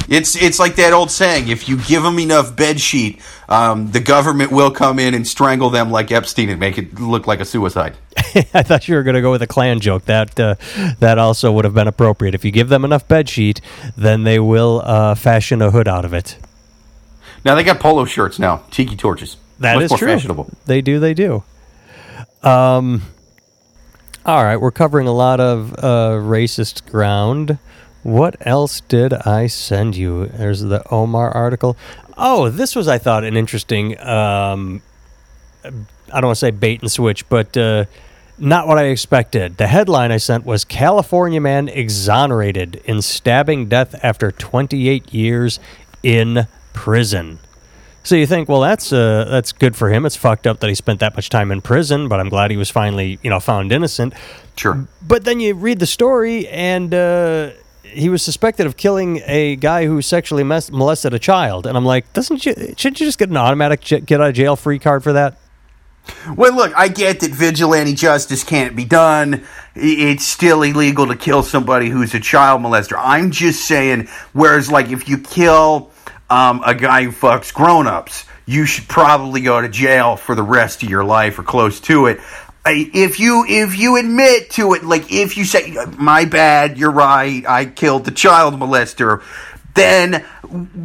[0.09, 4.00] It's it's like that old saying: if you give them enough bed sheet, um, the
[4.00, 7.44] government will come in and strangle them like Epstein and make it look like a
[7.44, 7.94] suicide.
[8.16, 10.07] I thought you were going to go with a Klan joke.
[10.07, 10.54] That uh,
[11.00, 12.35] that also would have been appropriate.
[12.35, 13.61] If you give them enough bed sheet,
[13.96, 16.38] then they will uh, fashion a hood out of it.
[17.44, 19.37] Now they got polo shirts now, tiki torches.
[19.61, 20.09] That Much is more true.
[20.09, 20.51] fashionable.
[20.66, 20.99] They do.
[21.01, 21.42] They do.
[22.42, 23.03] Um.
[24.27, 27.59] All right, we're covering a lot of uh, racist ground.
[28.03, 30.27] What else did I send you?
[30.27, 31.79] There's the Omar article.
[32.16, 33.99] Oh, this was, I thought, an interesting.
[34.01, 34.83] Um,
[35.64, 35.71] I
[36.21, 37.87] don't want to say bait and switch, but uh,
[38.38, 39.57] not what I expected.
[39.57, 45.59] The headline I sent was California man exonerated in stabbing death after 28 years
[46.03, 47.38] in prison.
[48.09, 50.07] So you think, well, that's uh, that's good for him.
[50.07, 52.57] It's fucked up that he spent that much time in prison, but I'm glad he
[52.57, 54.14] was finally, you know, found innocent.
[54.57, 54.88] Sure.
[55.07, 57.51] But then you read the story, and uh,
[57.83, 61.66] he was suspected of killing a guy who sexually mes- molested a child.
[61.66, 62.55] And I'm like, doesn't you?
[62.79, 65.37] Shouldn't you just get an automatic j- get out of jail free card for that?
[66.35, 69.44] Well, look, I get that vigilante justice can't be done.
[69.75, 72.99] It's still illegal to kill somebody who's a child molester.
[72.99, 75.90] I'm just saying, whereas, like, if you kill
[76.31, 80.43] um, a guy who fucks grown ups, you should probably go to jail for the
[80.43, 82.21] rest of your life or close to it.
[82.67, 87.45] If you if you admit to it, like if you say my bad, you're right,
[87.47, 89.23] I killed the child molester,
[89.75, 90.25] then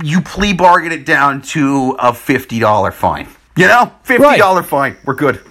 [0.02, 3.28] you plea bargain it down to a fifty dollar fine.
[3.58, 4.96] You know, fifty dollar fine.
[5.04, 5.42] We're good.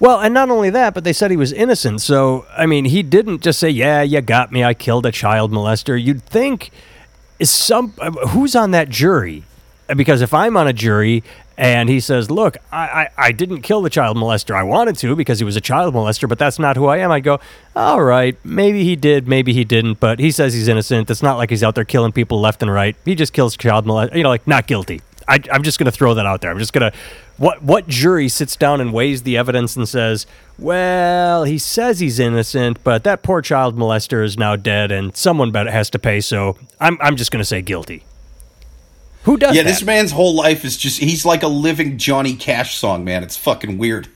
[0.00, 2.00] Well, and not only that, but they said he was innocent.
[2.00, 4.64] So, I mean, he didn't just say, "Yeah, you got me.
[4.64, 6.70] I killed a child molester." You'd think
[7.38, 7.90] is some
[8.28, 9.44] who's on that jury?
[9.94, 11.22] Because if I'm on a jury
[11.58, 14.54] and he says, "Look, I, I, I didn't kill the child molester.
[14.54, 17.10] I wanted to because he was a child molester, but that's not who I am."
[17.12, 17.38] I go,
[17.76, 21.10] "All right, maybe he did, maybe he didn't, but he says he's innocent.
[21.10, 22.96] It's not like he's out there killing people left and right.
[23.04, 24.16] He just kills child molester.
[24.16, 26.50] You know, like not guilty." I, I'm just going to throw that out there.
[26.50, 26.98] I'm just going to.
[27.36, 30.24] What what jury sits down and weighs the evidence and says,
[30.58, 35.50] "Well, he says he's innocent, but that poor child molester is now dead, and someone
[35.50, 38.04] better has to pay." So I'm I'm just going to say guilty.
[39.24, 39.68] Who does Yeah, that?
[39.68, 43.24] this man's whole life is just he's like a living Johnny Cash song, man.
[43.24, 44.06] It's fucking weird.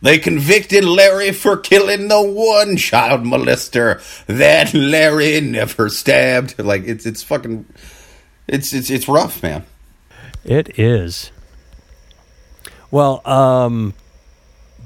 [0.00, 6.56] They convicted Larry for killing the one child molester that Larry never stabbed.
[6.60, 7.66] Like it's it's fucking
[8.46, 9.64] it's it's it's rough, man.
[10.44, 11.32] It is.
[12.90, 13.94] Well, um,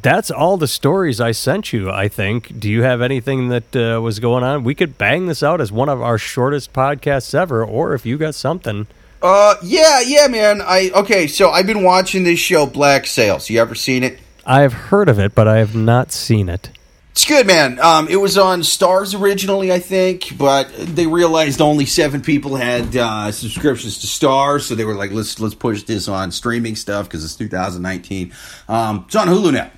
[0.02, 1.90] that's all the stories I sent you.
[1.90, 2.58] I think.
[2.58, 4.64] Do you have anything that uh, was going on?
[4.64, 8.18] We could bang this out as one of our shortest podcasts ever, or if you
[8.18, 8.86] got something.
[9.22, 10.60] Uh yeah, yeah, man.
[10.60, 13.48] I okay, so I've been watching this show Black Sails.
[13.48, 14.18] You ever seen it?
[14.44, 16.70] I have heard of it, but I have not seen it.
[17.12, 17.78] It's good, man.
[17.78, 22.96] Um, it was on Starz originally, I think, but they realized only seven people had
[22.96, 27.06] uh, subscriptions to Starz, so they were like, "Let's let's push this on streaming stuff
[27.06, 28.32] because it's 2019."
[28.66, 29.70] Um, it's on Hulu now.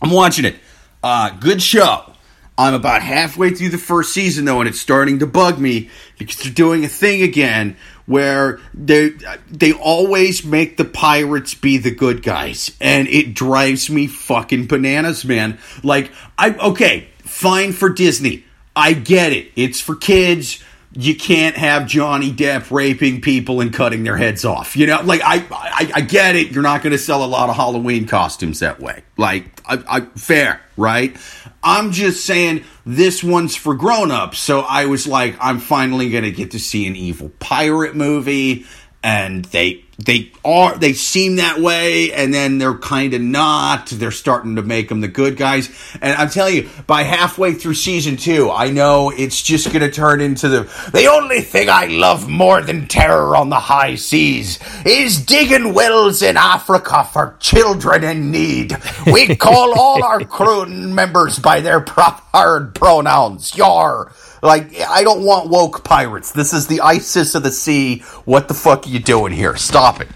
[0.00, 0.54] I'm watching it.
[1.02, 2.12] Uh, good show.
[2.56, 6.36] I'm about halfway through the first season though, and it's starting to bug me because
[6.36, 9.10] they're doing a thing again where they
[9.50, 15.24] they always make the pirates be the good guys, and it drives me fucking bananas,
[15.24, 15.58] man.
[15.82, 18.44] Like I okay, fine for Disney.
[18.74, 19.52] I get it.
[19.56, 20.62] It's for kids.
[20.94, 24.76] You can't have Johnny Depp raping people and cutting their heads off.
[24.76, 26.50] You know, like I, I, I get it.
[26.50, 29.02] You're not going to sell a lot of Halloween costumes that way.
[29.16, 31.16] Like, I, I, fair, right?
[31.62, 34.38] I'm just saying this one's for grown-ups.
[34.38, 38.66] So I was like, I'm finally going to get to see an evil pirate movie,
[39.02, 43.86] and they they are they seem that way and then they're kind of not.
[43.86, 45.70] They're starting to make them the good guys.
[46.00, 49.90] And i'm telling you by halfway through season two i know it's just going to
[49.90, 50.62] turn into the
[50.92, 56.22] the only thing i love more than terror on the high seas is digging wells
[56.22, 58.76] in africa for children in need.
[59.06, 63.56] We call all our crew members by their proper pronouns.
[63.56, 66.32] Yar like, I don't want woke pirates.
[66.32, 68.00] This is the ISIS of the sea.
[68.24, 69.56] What the fuck are you doing here?
[69.56, 70.08] Stop it.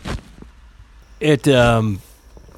[1.21, 1.49] It.
[1.49, 2.01] Um.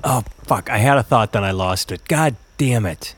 [0.03, 0.71] Oh fuck!
[0.71, 2.07] I had a thought, then I lost it.
[2.09, 3.15] God damn it!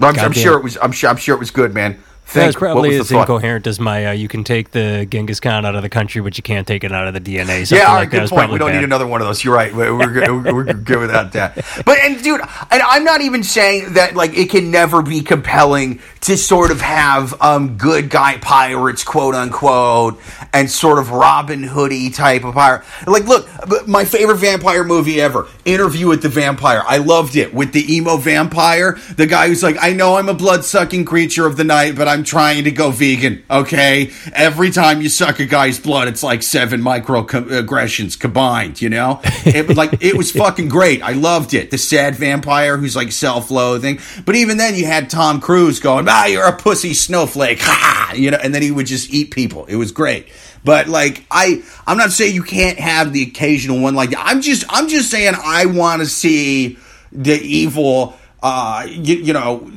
[0.00, 0.76] I'm, I'm sure it was.
[0.80, 1.10] I'm sure.
[1.10, 2.02] I'm sure it was good, man.
[2.24, 4.06] Think, That's probably as incoherent as my.
[4.06, 6.82] Uh, you can take the Genghis Khan out of the country, but you can't take
[6.82, 7.70] it out of the DNA.
[7.70, 8.50] yeah, all right, like good point.
[8.50, 8.76] We don't bad.
[8.76, 9.44] need another one of those.
[9.44, 9.74] You're right.
[9.74, 11.56] We're, we're, we're good without that.
[11.84, 16.00] But and dude, and I'm not even saying that like it can never be compelling
[16.22, 20.20] to sort of have um, good guy pirates, quote unquote,
[20.52, 22.84] and sort of Robin Hoodie type of pirate.
[23.06, 23.48] Like, look,
[23.88, 26.82] my favorite vampire movie ever, Interview with the Vampire.
[26.86, 30.34] I loved it with the emo vampire, the guy who's like, I know I'm a
[30.34, 33.42] blood sucking creature of the night, but I'm trying to go vegan.
[33.50, 38.82] Okay, every time you suck a guy's blood, it's like seven microaggressions combined.
[38.82, 41.02] You know, it like it was fucking great.
[41.02, 41.70] I loved it.
[41.70, 46.26] The sad vampire who's like self-loathing, but even then, you had Tom Cruise going, Ah,
[46.26, 47.60] you're a pussy snowflake.
[47.72, 48.12] Ha!
[48.14, 49.64] You know, and then he would just eat people.
[49.64, 50.28] It was great.
[50.64, 54.22] But like I, I'm not saying you can't have the occasional one like that.
[54.24, 56.76] I'm just, I'm just saying I want to see
[57.10, 58.18] the evil.
[58.42, 59.70] Uh, you, you know,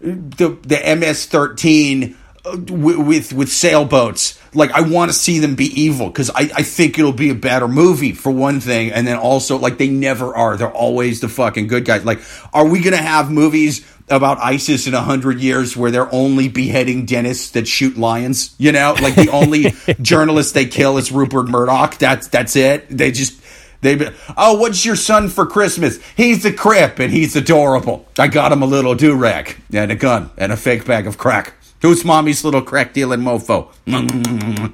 [0.00, 4.38] the the MS-13 uh, with with sailboats.
[4.54, 7.34] Like I want to see them be evil because I, I think it'll be a
[7.34, 10.56] better movie for one thing, and then also like they never are.
[10.56, 12.04] They're always the fucking good guys.
[12.04, 12.20] Like,
[12.52, 17.04] are we gonna have movies about ISIS in a hundred years where they're only beheading
[17.04, 18.54] dentists that shoot lions?
[18.58, 21.98] You know, like the only journalist they kill is Rupert Murdoch.
[21.98, 22.88] That's that's it.
[22.88, 23.38] They just
[23.80, 26.02] they oh, what's your son for Christmas?
[26.16, 28.06] He's a crip and he's adorable.
[28.18, 31.18] I got him a little do rag and a gun and a fake bag of
[31.18, 31.54] crack.
[31.82, 33.70] Who's mommy's little crack dealing mofo?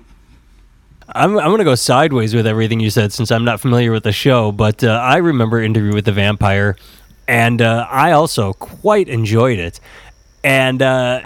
[1.14, 4.04] I'm, I'm going to go sideways with everything you said since I'm not familiar with
[4.04, 6.76] the show, but uh, I remember Interview with the Vampire,
[7.28, 9.80] and uh, I also quite enjoyed it.
[10.42, 11.20] And uh,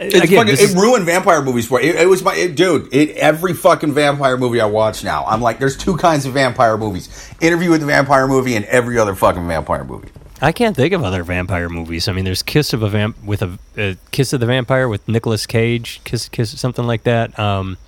[0.00, 1.94] Again, fucking, it ruined vampire movies for it.
[1.94, 2.92] It was my it, dude.
[2.92, 6.76] It, every fucking vampire movie I watch now, I'm like, there's two kinds of vampire
[6.76, 10.08] movies: Interview with the Vampire movie and every other fucking vampire movie.
[10.40, 12.08] I can't think of other vampire movies.
[12.08, 15.06] I mean, there's Kiss of a Vamp with a, a Kiss of the Vampire with
[15.06, 17.38] Nicolas Cage, Kiss Kiss something like that.
[17.38, 17.78] Um,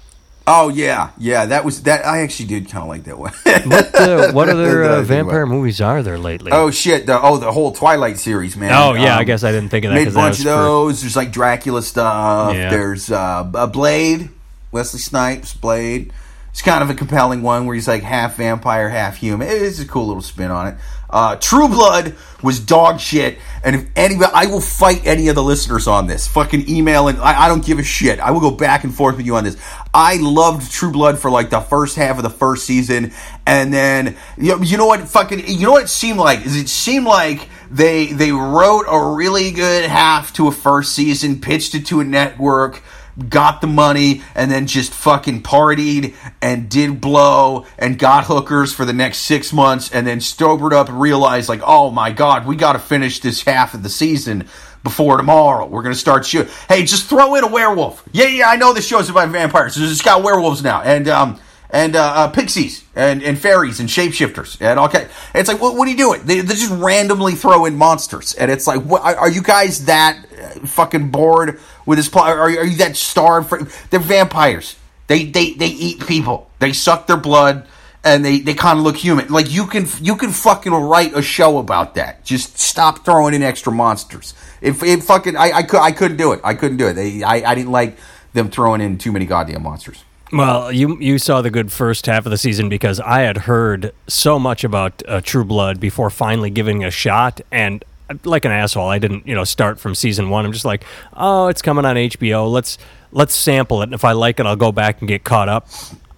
[0.47, 2.05] oh yeah, yeah, that was that.
[2.05, 3.33] I actually did kind of like that one.
[3.45, 6.53] what uh, what other uh, vampire movies are there lately?
[6.53, 7.07] Oh shit!
[7.07, 8.73] The, oh, the whole Twilight series, man.
[8.73, 9.97] Oh yeah, um, I guess I didn't think of that.
[9.97, 10.99] Made a bunch of those.
[10.99, 11.05] For...
[11.05, 12.55] There's like Dracula stuff.
[12.55, 12.71] Yeah.
[12.71, 14.31] There's uh, a Blade,
[14.73, 16.13] Wesley Snipes, Blade.
[16.51, 19.49] It's kind of a compelling one where he's like half vampire, half human.
[19.49, 20.77] It's a cool little spin on it.
[21.15, 25.45] Uh, True Blood was dog shit, and if anybody, I will fight any of the
[25.45, 26.27] listeners on this.
[26.27, 28.19] Fucking email and I, I, don't give a shit.
[28.19, 29.57] I will go back and forth with you on this.
[29.95, 33.13] I loved True Blood for like the first half of the first season,
[33.47, 35.09] and then you know, you know what?
[35.09, 36.45] Fucking, you know what it seemed like?
[36.45, 41.41] Is it seemed like they they wrote a really good half to a first season,
[41.41, 42.83] pitched it to a network
[43.29, 48.85] got the money and then just fucking partied and did blow and got hookers for
[48.85, 52.57] the next six months and then sobered up and realized like oh my god we
[52.57, 54.49] got to finish this half of the season
[54.83, 58.57] before tomorrow we're gonna start shooting hey just throw in a werewolf yeah yeah i
[58.57, 61.39] know this show's about vampires it's got werewolves now and um
[61.75, 65.09] and uh, uh, pixies and, and fairies and shapeshifters and all kind.
[65.35, 66.21] It's like, what, what are you doing?
[66.25, 70.25] They, they just randomly throw in monsters, and it's like, what, are, you guys that
[70.67, 72.31] fucking bored with this plot?
[72.31, 73.63] Are, are you that starved for?
[73.91, 74.77] They're vampires.
[75.07, 76.51] They they they eat people.
[76.59, 77.67] They suck their blood.
[78.07, 79.29] And they, they kind of look human.
[79.29, 82.23] Like you can you can fucking write a show about that.
[82.23, 84.35] Just stop throwing in extra monsters.
[84.61, 86.41] If it fucking I, I could I couldn't do it.
[86.45, 86.93] I couldn't do it.
[86.93, 87.97] They I, I didn't like
[88.35, 90.05] them throwing in too many goddamn monsters.
[90.33, 93.95] Well, you you saw the good first half of the season because I had heard
[94.07, 97.85] so much about uh, True Blood before finally giving a shot, and
[98.25, 100.45] like an asshole, I didn't you know start from season one.
[100.45, 102.51] I'm just like, oh, it's coming on HBO.
[102.51, 102.79] Let's
[103.13, 105.69] let's sample it, and if I like it, I'll go back and get caught up.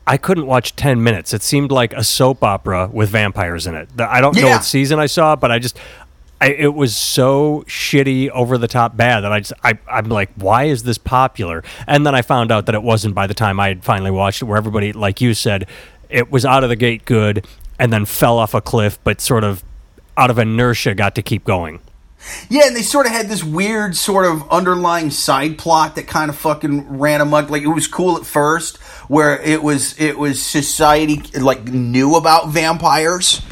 [0.09, 1.35] I couldn't watch 10 minutes.
[1.35, 3.89] It seemed like a soap opera with vampires in it.
[3.99, 4.43] I don't yeah.
[4.43, 5.77] know what season I saw, but I just
[6.41, 10.31] I, it was so shitty, over the top bad that I just I I'm like,
[10.37, 11.65] why is this popular?
[11.87, 14.43] And then I found out that it wasn't by the time I had finally watched
[14.43, 15.67] it, where everybody, like you said,
[16.11, 17.47] it was out of the gate good,
[17.79, 19.65] and then fell off a cliff, but sort of
[20.17, 21.81] out of inertia got to keep going.
[22.49, 26.29] Yeah, and they sort of had this weird sort of underlying side plot that kind
[26.31, 27.51] of fucking ran amok.
[27.51, 28.77] Like it was cool at first,
[29.09, 33.43] where it was it was society like knew about vampires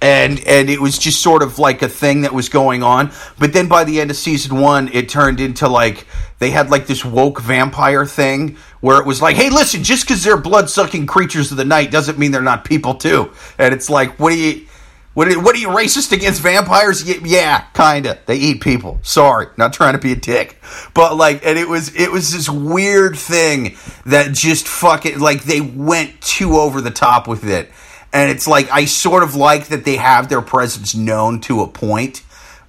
[0.00, 3.10] and and it was just sort of like a thing that was going on.
[3.38, 6.06] But then by the end of season one, it turned into like
[6.38, 10.24] they had like this woke vampire thing where it was like, hey, listen, just because
[10.24, 13.32] they're blood sucking creatures of the night doesn't mean they're not people too.
[13.58, 14.66] And it's like, what do you?
[15.14, 17.06] What are, what are you racist against vampires?
[17.06, 18.18] Yeah, kinda.
[18.24, 18.98] They eat people.
[19.02, 20.58] Sorry, not trying to be a dick,
[20.94, 25.60] but like, and it was it was this weird thing that just fucking like they
[25.60, 27.70] went too over the top with it,
[28.12, 31.68] and it's like I sort of like that they have their presence known to a
[31.68, 32.22] point,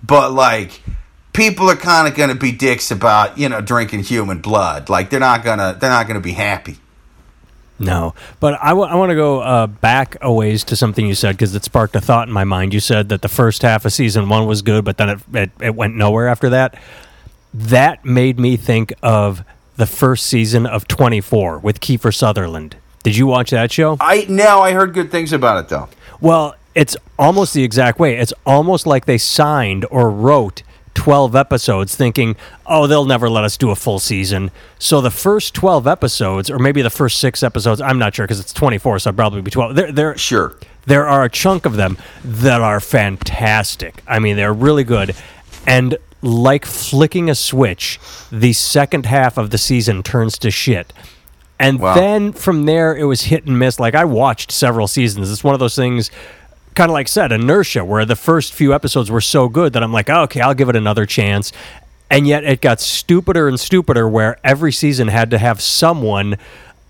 [0.04, 0.82] but like
[1.32, 4.90] people are kind of going to be dicks about you know drinking human blood.
[4.90, 6.78] Like they're not gonna they're not gonna be happy.
[7.80, 11.16] No, but I, w- I want to go uh, back a ways to something you
[11.16, 12.74] said because it sparked a thought in my mind.
[12.74, 15.52] You said that the first half of season one was good, but then it, it,
[15.60, 16.80] it went nowhere after that.
[17.54, 19.44] That made me think of
[19.76, 22.76] the first season of 24 with Kiefer Sutherland.
[23.02, 23.98] Did you watch that show?
[24.00, 25.90] I no, I heard good things about it though.
[26.22, 28.18] Well, it's almost the exact way.
[28.18, 30.64] It's almost like they signed or wrote
[30.96, 32.36] 12 episodes thinking,
[32.66, 34.52] oh, they'll never let us do a full season.
[34.80, 38.40] So the first 12 episodes, or maybe the first six episodes, I'm not sure because
[38.40, 39.76] it's 24, so I'd probably be 12.
[39.76, 40.56] There, there, Sure.
[40.86, 44.02] there are a chunk of them that are fantastic.
[44.08, 45.16] I mean, they're really good.
[45.66, 48.00] And like flicking a switch,
[48.32, 50.94] the second half of the season turns to shit.
[51.60, 51.96] And Wow.
[51.96, 53.80] then from there, it was hit and miss.
[53.80, 55.32] Like I watched several seasons.
[55.32, 56.12] It's one of those things,
[56.76, 59.94] kind of like said, inertia, where the first few episodes were so good that I'm
[59.94, 61.52] like, okay, I'll give it another chance.
[62.10, 66.38] And yet it got stupider and stupider, where every season had to have someone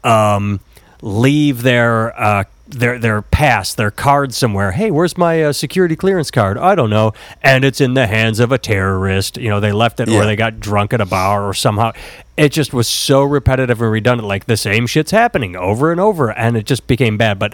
[0.04, 0.60] um,
[1.02, 4.72] leave their uh, their their pass, their card somewhere.
[4.72, 6.58] Hey, where's my uh, security clearance card?
[6.58, 7.14] I don't know.
[7.42, 9.38] And it's in the hands of a terrorist.
[9.38, 10.20] You know, they left it, Yeah.
[10.22, 11.92] or they got drunk at a bar, or somehow.
[12.36, 14.28] It just was so repetitive and redundant.
[14.28, 17.38] Like the same shit's happening over and over, and it just became bad.
[17.40, 17.54] But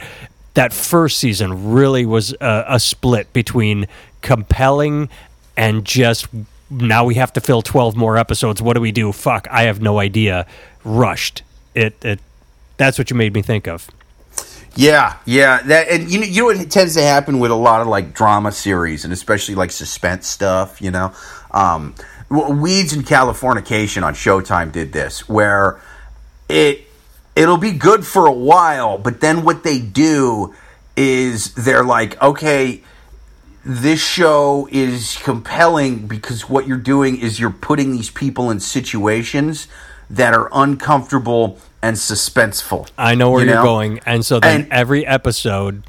[0.53, 3.87] that first season really was a, a split between
[4.21, 5.09] compelling
[5.55, 6.27] and just
[6.69, 9.81] now we have to fill 12 more episodes what do we do fuck i have
[9.81, 10.45] no idea
[10.83, 11.43] rushed
[11.73, 12.19] it it
[12.77, 13.89] that's what you made me think of
[14.75, 15.61] Yeah, yeah.
[15.63, 18.13] That and you know, you know what tends to happen with a lot of like
[18.13, 20.81] drama series and especially like suspense stuff.
[20.81, 21.11] You know,
[21.51, 21.95] um,
[22.29, 25.81] Weeds and Californication on Showtime did this, where
[26.47, 26.87] it
[27.35, 30.53] it'll be good for a while, but then what they do
[30.95, 32.83] is they're like, okay,
[33.65, 39.67] this show is compelling because what you're doing is you're putting these people in situations
[40.09, 42.89] that are uncomfortable and suspenseful.
[42.97, 45.83] i know where You are going and so then And- every episode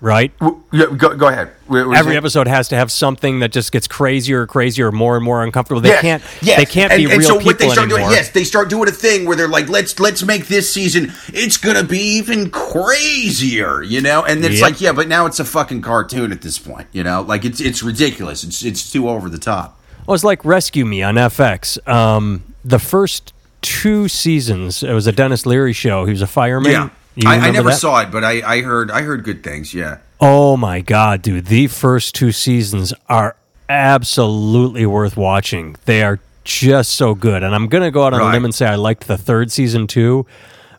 [0.00, 1.50] right W- Yeah, go, go ahead.
[1.68, 5.42] Was every episode has to have something that just gets crazier crazier more and more
[5.42, 6.56] uncomfortable they Yes, can't yes.
[6.58, 8.44] they can't and, be and real so people what they start anymore doing yes they
[8.44, 11.98] start doing a thing where they're like let's let's make this season it's gonna be
[11.98, 14.62] even crazier you know and it's Yep.
[14.62, 17.60] like yeah but now it's a fucking cartoon at this point you know like it's
[17.60, 21.76] it's ridiculous it's it's too over the top Well, it's like Rescue Me on FX.
[21.86, 26.04] Um, the first two seasons, it was a Denis Leary show.
[26.06, 26.72] He was a fireman.
[26.72, 26.88] yeah
[27.26, 27.78] I, I never that?
[27.78, 31.46] saw it but I, I heard I heard good things yeah Oh my god, dude!
[31.46, 33.36] The first two seasons are
[33.68, 35.76] absolutely worth watching.
[35.84, 38.66] They are just so good, and I'm gonna go out on a limb and say
[38.66, 40.26] I liked the third season too.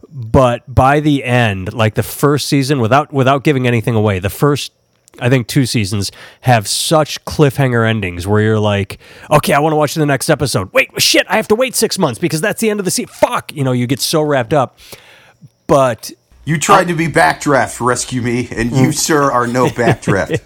[0.09, 4.73] But by the end, like the first season, without without giving anything away, the first
[5.21, 6.11] I think two seasons
[6.41, 8.99] have such cliffhanger endings where you're like,
[9.31, 10.73] okay, I want to watch the next episode.
[10.73, 13.13] Wait, shit, I have to wait six months because that's the end of the season.
[13.13, 14.77] Fuck, you know, you get so wrapped up.
[15.65, 16.11] But
[16.49, 18.81] you tried to be backdraft rescue me and Mm.
[18.83, 20.41] you sir are no backdraft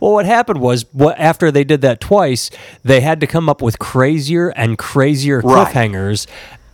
[0.00, 2.50] Well, what happened was, what after they did that twice,
[2.84, 5.66] they had to come up with crazier and crazier Right.
[5.66, 6.26] cliffhangers,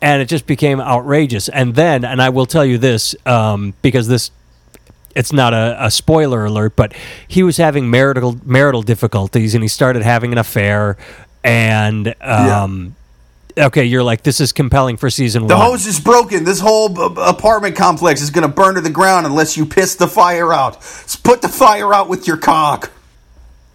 [0.03, 1.49] and it just became outrageous.
[1.49, 4.31] And then, and I will tell you this, um, because this,
[5.15, 6.93] it's not a, a spoiler alert, but
[7.27, 10.99] he was having marital marital difficulties, and he started having an affair,
[11.43, 12.95] and um,
[13.59, 15.49] okay, you're like, this is compelling for season one.
[15.49, 19.27] the hose is broken this whole b- apartment complex is gonna burn to the ground
[19.27, 22.91] unless you piss the fire out S- put the fire out with your cock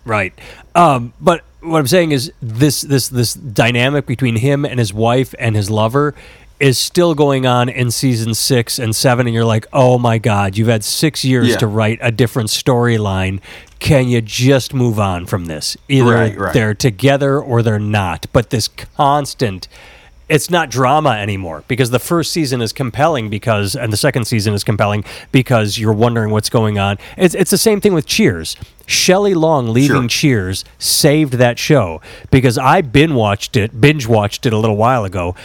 [0.04, 0.34] Right.
[0.74, 5.36] Um, but what I'm saying is this this this dynamic between him and his wife
[5.38, 6.16] and his lover
[6.62, 10.58] is still going on in season six and seven, and you're like, oh my god,
[10.58, 11.58] you've had six years Yeah.
[11.58, 13.40] to write a different storyline.
[13.80, 15.76] Can you just move on from this?
[15.90, 16.54] Either Right, right.
[16.54, 18.28] they're together or they're not.
[18.32, 19.68] But this constant
[20.30, 24.54] it's not drama anymore because the first season is compelling because and the second season
[24.54, 25.04] is compelling
[25.34, 26.98] because you're wondering what's going on.
[27.18, 28.56] It's it's the same thing with Cheers.
[28.86, 30.08] Shelley Long leaving Sure.
[30.08, 32.00] Cheers saved that show
[32.30, 35.36] because I binge watched it, binge watched it a little while ago.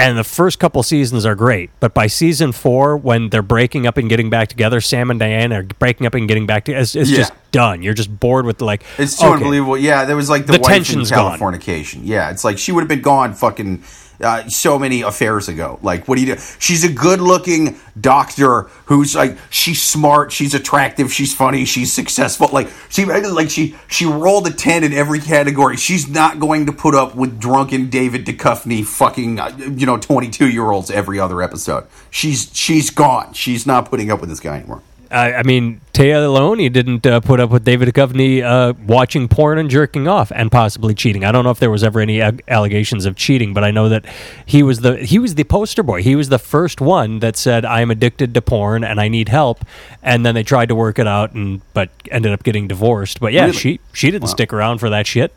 [0.00, 3.96] And the first couple seasons are great, but by season four, when they're breaking up
[3.98, 6.80] and getting back together, Sam and Diane are breaking up and getting back together.
[6.82, 7.16] It's, it's Yeah.
[7.18, 7.82] just done.
[7.82, 9.76] You're just bored with like It's too okay, unbelievable.
[9.76, 11.38] Yeah, there was like the, The tension's gone.
[11.38, 12.00] Californication.
[12.04, 13.82] Yeah, it's like she would have been gone fucking
[14.22, 15.78] uh, so many affairs ago.
[15.82, 16.40] Like, what do you do?
[16.58, 22.48] She's a good-looking doctor who's like she's smart, she's attractive, she's funny, she's successful.
[22.52, 25.76] Like she like she she rolled a ten in every category.
[25.76, 30.48] She's not going to put up with drunken David Duchovny fucking uh, you know twenty-two
[30.48, 31.86] year olds every other episode.
[32.10, 33.32] She's she's gone.
[33.32, 34.82] She's not putting up with this guy anymore.
[35.10, 39.58] I, I mean, Téa Leoni didn't uh, put up with David Duchovny uh, watching porn
[39.58, 41.24] and jerking off and possibly cheating.
[41.24, 43.88] I don't know if there was ever any ag- allegations of cheating, but I know
[43.88, 44.04] that
[44.46, 46.02] he was the he was the poster boy.
[46.02, 49.64] He was the first one that said, "I'm addicted to porn and I need help."
[50.02, 53.18] And then they tried to work it out, and but ended up getting divorced.
[53.20, 53.52] But yeah, Really?
[53.56, 55.32] she she didn't stick around for that shit.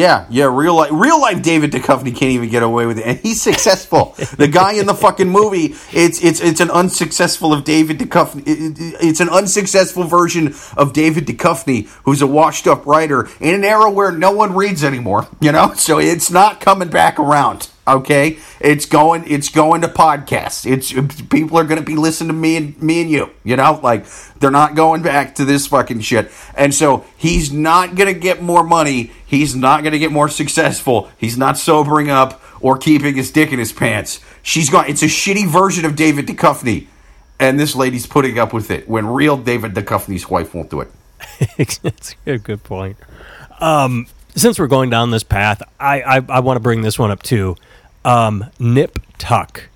[0.00, 1.42] Yeah, yeah, real life, real life.
[1.42, 4.14] David Duchovny can't even get away with it, and he's successful.
[4.38, 8.42] the guy in the fucking movie, it's it's it's an unsuccessful of David Duchovny.
[8.46, 13.54] it- it- It's an unsuccessful version of David Duchovny, who's a washed up writer in
[13.54, 15.26] an era where no one reads anymore.
[15.40, 17.68] You know, so it's not coming back around.
[17.88, 20.70] Okay, it's going it's going to podcasts.
[20.70, 20.92] It's
[21.28, 23.30] people are going to be listening to me and me and you.
[23.42, 24.06] You know, like
[24.38, 26.30] they're not going back to this fucking shit.
[26.54, 29.12] And so he's not going to get more money.
[29.26, 31.10] He's not going to get more successful.
[31.18, 34.20] He's not sobering up or keeping his dick in his pants.
[34.42, 34.86] She's gone.
[34.88, 36.86] It's a shitty version of David Duchovny,
[37.38, 40.90] and this lady's putting up with it when real David Duchovny's wife won't do it.
[41.82, 42.96] That's a good point.
[43.60, 44.06] Um,
[44.36, 47.22] since we're going down this path, I I, I want to bring this one up
[47.22, 47.56] too.
[48.04, 49.68] Um, Nip Tuck,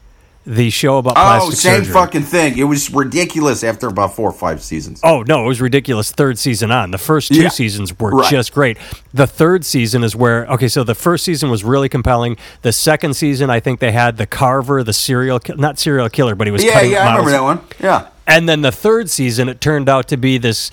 [0.47, 1.93] the show about Oh, same surgery.
[1.93, 2.57] fucking thing.
[2.59, 5.01] It was ridiculous after about four or five seasons.
[5.05, 6.11] Oh no, it was ridiculous.
[6.11, 6.91] Third season on.
[6.91, 7.49] The first two Yeah.
[7.49, 8.31] seasons were Right.
[8.31, 8.79] just great.
[9.13, 12.37] The third season is where okay, so the first season was really compelling.
[12.63, 16.47] The second season, I think they had the Carver, the serial not serial killer, but
[16.47, 17.61] he was Yeah, cutting yeah, I remember that one.
[17.83, 18.07] Yeah.
[18.27, 20.71] And then the third season, it turned out to be this.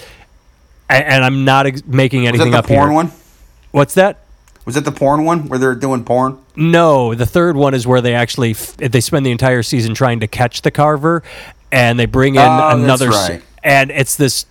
[0.90, 2.94] And I'm not ex- making anything up the porn here.
[2.96, 3.12] one?
[3.72, 4.20] What's that?
[4.66, 6.38] Was that the porn one where they're doing porn?
[6.56, 10.20] No, the third one is where they actually f- they spend the entire season trying
[10.20, 11.24] to catch the Carver,
[11.72, 13.42] and they bring in Oh, another, right.
[13.64, 14.46] and it's this.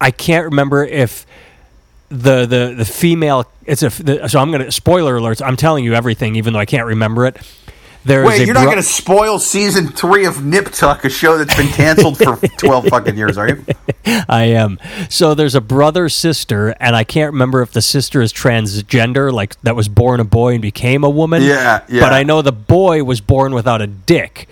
[0.00, 1.24] I can't remember if
[2.10, 3.50] the the the female.
[3.64, 5.40] It's a the, so I'm gonna spoiler alerts.
[5.44, 7.36] I'm telling you everything, even though I can't remember it.
[8.04, 11.36] There Wait, you're not bro- going to spoil season three of Nip Tuck, a show
[11.36, 13.64] that's been canceled for 12 fucking years, are you?
[14.28, 14.78] I am.
[15.10, 19.60] So there's a brother sister, and I can't remember if the sister is transgender, like
[19.62, 21.42] that was born a boy and became a woman.
[21.42, 22.00] Yeah, yeah.
[22.00, 24.48] But I know the boy was born without a dick.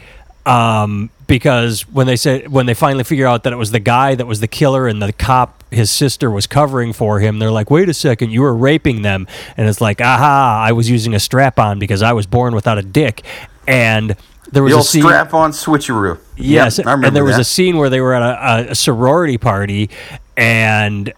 [0.47, 4.15] Um, because when they said when they finally figure out that it was the guy
[4.15, 7.69] that was the killer and the cop his sister was covering for him, they're like,
[7.69, 9.27] "Wait a second, you were raping them,"
[9.57, 10.63] and it's like, "Aha!
[10.65, 13.23] I was using a strap on because I was born without a dick."
[13.67, 14.15] And
[14.53, 15.03] there was The a scene.
[15.03, 16.19] strap on switcheroo.
[16.37, 17.41] Yes, Yep, I remember and there was that.
[17.41, 19.91] a scene where they were at a, a sorority party,
[20.37, 21.13] and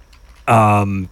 [0.47, 1.11] um,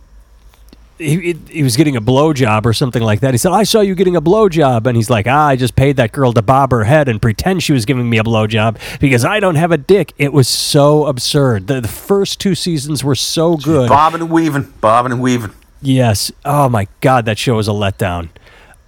[0.99, 3.33] he, he- was getting a blowjob or something like that.
[3.35, 5.97] He said, "I saw you getting a blowjob," and he's like, "Ah, I just paid
[5.97, 9.25] that girl to bob her head and pretend she was giving me a blowjob because
[9.25, 11.67] I don't have a dick." It was so absurd.
[11.67, 13.89] The, the first two seasons were so good.
[13.89, 15.53] Bobbing and weaving, bobbing and weaving.
[15.83, 16.33] Yes.
[16.45, 18.31] Oh my God, that show was a letdown.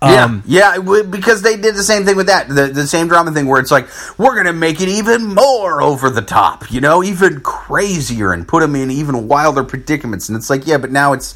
[0.01, 3.09] Yeah, Um, yeah, would- because they did the same thing with that, the, the same
[3.09, 6.81] drama thing where it's like we're gonna make it even more over the top, you
[6.81, 10.29] know, even crazier, and put them in even wilder predicaments.
[10.29, 11.35] And it's like, yeah, but now it's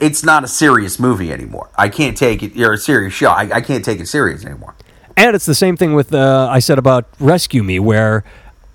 [0.00, 1.68] it's not a serious movie anymore.
[1.76, 2.54] I can't take it.
[2.54, 3.30] You're a serious show.
[3.30, 4.74] I, I can't take it serious anymore.
[5.16, 8.24] And it's the same thing with uh, I said about Rescue Me, where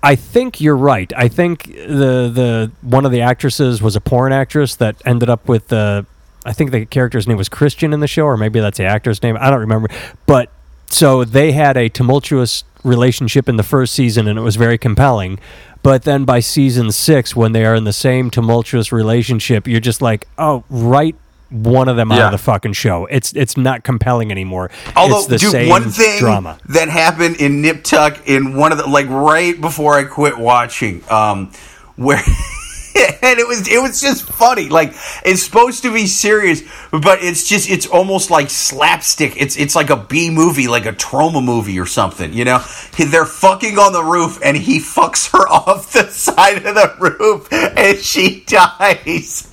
[0.02, 1.12] I think you're right.
[1.16, 5.48] I think the the one of the actresses was a porn actress that ended up
[5.48, 6.06] with the.
[6.46, 9.22] I think the character's name was Christian in the show, or maybe that's the actor's
[9.22, 9.36] name.
[9.38, 9.88] I don't remember.
[10.26, 10.50] But
[10.86, 15.38] so they had a tumultuous relationship in the first season, and it was very compelling.
[15.82, 20.02] But then by season six, when they are in the same tumultuous relationship, you're just
[20.02, 21.14] like, oh, right.
[21.50, 23.06] One of them out of the fucking show.
[23.06, 24.70] It's it's not compelling anymore.
[24.94, 26.58] Although, it's the dude, same one thing drama.
[26.68, 31.02] that happened in Nip Tuck in one of the like right before I quit watching,
[31.10, 31.50] um,
[31.96, 32.20] where
[33.22, 34.68] and it was it was just funny.
[34.68, 34.92] Like
[35.24, 39.40] it's supposed to be serious, but it's just it's almost like slapstick.
[39.40, 42.32] It's it's like a B movie, like a trauma movie or something.
[42.32, 42.58] You know,
[42.96, 47.48] they're fucking on the roof, and he fucks her off the side of the roof,
[47.52, 49.48] and she dies.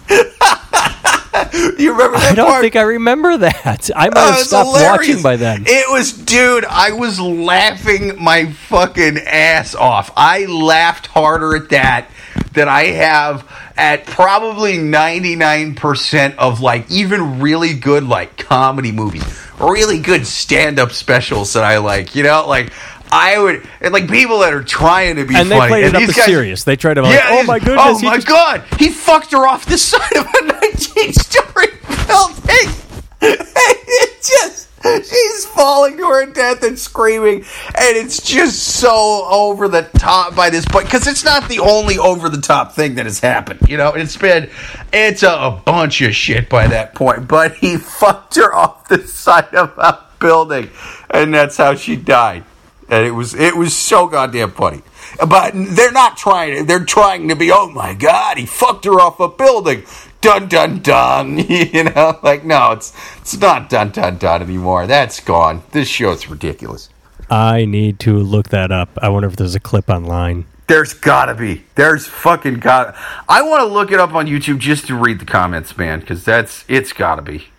[1.78, 2.62] you remember that I don't part?
[2.62, 3.89] think I remember that.
[3.96, 5.08] I might Oh, have stopped hilarious.
[5.10, 5.64] watching by then.
[5.66, 10.12] It was, dude, I was laughing my fucking ass off.
[10.16, 12.10] I laughed harder at that
[12.56, 19.24] than I have at probably 99% of like even really good like comedy movies,
[19.60, 22.45] really good stand up specials that I like, you know?
[22.47, 22.72] Like,
[23.12, 25.70] I would, and like people that are trying to be and they funny.
[25.70, 26.64] played it and up these guys- serious.
[26.64, 28.64] They tried to be like, yeah, oh my goodness, Oh my just- god!
[28.80, 31.68] He fucked her off the side of a 19 story
[32.08, 32.76] building!
[33.22, 34.64] it just.
[35.04, 40.50] She's falling to her death and screaming, and it's just so over the top by
[40.50, 43.62] this point because it's not the only over the top thing that has happened.
[43.68, 44.50] You know, it's been
[44.94, 47.28] it's a, a bunch of shit by that point.
[47.28, 50.70] But he fucked her off the side of a building,
[51.10, 52.44] and that's how she died.
[52.90, 54.82] and it was it was so goddamn funny.
[55.26, 56.66] But they're not trying.
[56.66, 57.52] They're trying to be.
[57.52, 59.84] Oh my god, he fucked her off a building.
[60.26, 61.38] Dun dun dun.
[61.48, 64.88] You know, like no, it's it's not dun dun dun anymore.
[64.88, 65.62] That's gone.
[65.70, 66.90] This show's ridiculous.
[67.30, 68.90] I need to look that up.
[69.04, 70.46] I wonder if there's a clip online.
[70.66, 71.64] There's gotta be.
[71.76, 72.96] There's fucking got.
[73.30, 76.26] I want to look it up on YouTube just to read the comments, man, because
[76.26, 77.50] that's it's gotta be.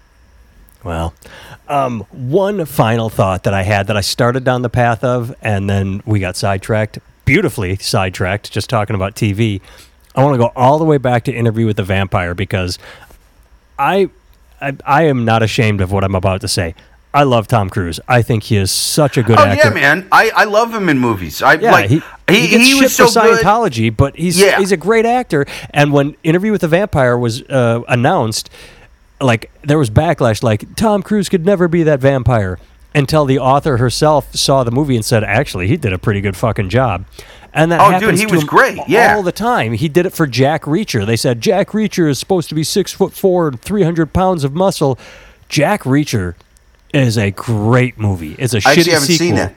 [0.82, 1.14] Well,
[1.68, 5.70] um, one final thought that I had that I started down the path of, and
[5.70, 9.60] then we got sidetracked, beautifully sidetracked, just talking about TV.
[10.16, 12.78] I want to go all the way back to Interview with the Vampire because
[13.78, 14.08] I,
[14.60, 16.74] I, I am not ashamed of what I'm about to say.
[17.14, 17.98] I love Tom Cruise.
[18.08, 19.68] I think he is such a good Oh actor.
[19.68, 20.06] yeah, man.
[20.12, 21.40] I, I love him in movies.
[21.42, 23.42] I Yeah, like he, he, he, gets he was so for good.
[23.44, 24.58] Scientology, but he's Yeah.
[24.58, 25.46] he's a great actor.
[25.70, 28.50] And when Interview with the Vampire was uh, announced,
[29.20, 32.58] like there was backlash, like Tom Cruise could never be that vampire
[32.96, 36.36] until the author herself saw the movie and said, actually, he did a pretty good
[36.36, 37.04] fucking job.
[37.54, 39.14] And that Oh, dude, happens he to was him great, yeah.
[39.14, 39.72] all the time.
[39.74, 41.06] He did it for Jack Reacher.
[41.06, 44.42] They said Jack Reacher is supposed to be six foot four and three hundred pounds
[44.44, 44.98] of muscle.
[45.48, 46.34] Jack Reacher
[46.92, 48.34] is a great movie.
[48.38, 49.26] It's a I shitty actually haven't sequel.
[49.26, 49.54] seen it.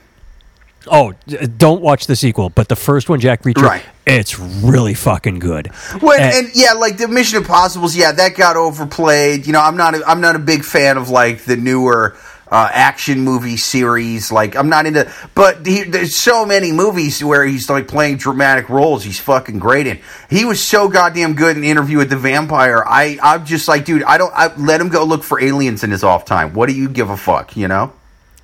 [0.87, 1.13] Oh,
[1.57, 3.83] don't watch the sequel, but the first one, Jack Reacher, Right.
[4.07, 5.69] it's really fucking good.
[6.01, 9.45] Well, And- and yeah, like the Mission Impossible's, yeah, that got overplayed.
[9.45, 12.15] You know, I'm not, a, I'm not a big fan of like the newer
[12.51, 14.31] uh, action movie series.
[14.31, 15.11] Like, I'm not into.
[15.35, 19.03] But he, there's so many movies where he's like playing dramatic roles.
[19.03, 19.99] He's fucking great in.
[20.29, 22.83] He was so goddamn good in Interview with the Vampire.
[22.85, 24.33] I, I'm just like, dude, I don't.
[24.35, 26.53] I, let him go look for aliens in his off time.
[26.53, 27.55] What do you give a fuck?
[27.55, 27.93] You know.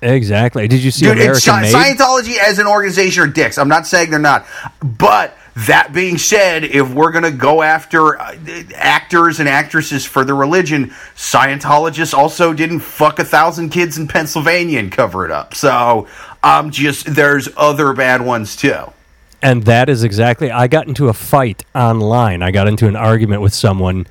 [0.02, 0.68] exactly.
[0.68, 1.72] Did you see Dude, American Sci-?
[1.72, 3.58] Scientology as an organization are dicks.
[3.58, 4.46] I'm not saying they're not.
[4.80, 8.36] But that being said, if we're going to go after uh,
[8.74, 14.78] actors and actresses for the religion, Scientologists also didn't fuck a thousand kids in Pennsylvania
[14.78, 15.54] and cover it up.
[15.54, 16.08] So
[16.42, 18.92] I'm um, just there's other bad ones too.
[19.40, 20.50] And that is exactly.
[20.50, 22.42] I got into a fight online.
[22.42, 24.06] I got into an argument with someone.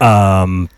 [0.00, 0.70] Um,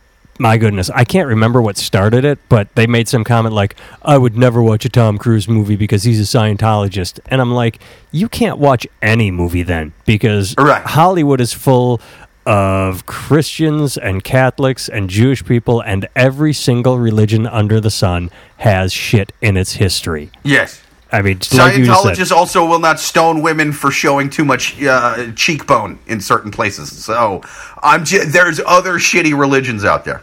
[0.42, 4.18] my goodness, I can't remember what started it, but they made some comment like, "I
[4.18, 7.78] would never watch a Tom Cruise movie because he's a Scientologist," and I'm like,
[8.10, 10.82] "You can't watch any movie then because Right.
[10.82, 12.00] Hollywood is full."
[12.44, 18.92] Of Christians and Catholics and Jewish people, and every single religion under the sun has
[18.92, 20.28] shit in its history.
[20.42, 20.80] Yes.
[21.12, 21.84] I mean, just like said.
[21.86, 26.90] Scientologists also will not stone women for showing too much uh, cheekbone in certain places.
[26.90, 27.42] So
[27.80, 30.22] I'm j- there's other shitty religions out there.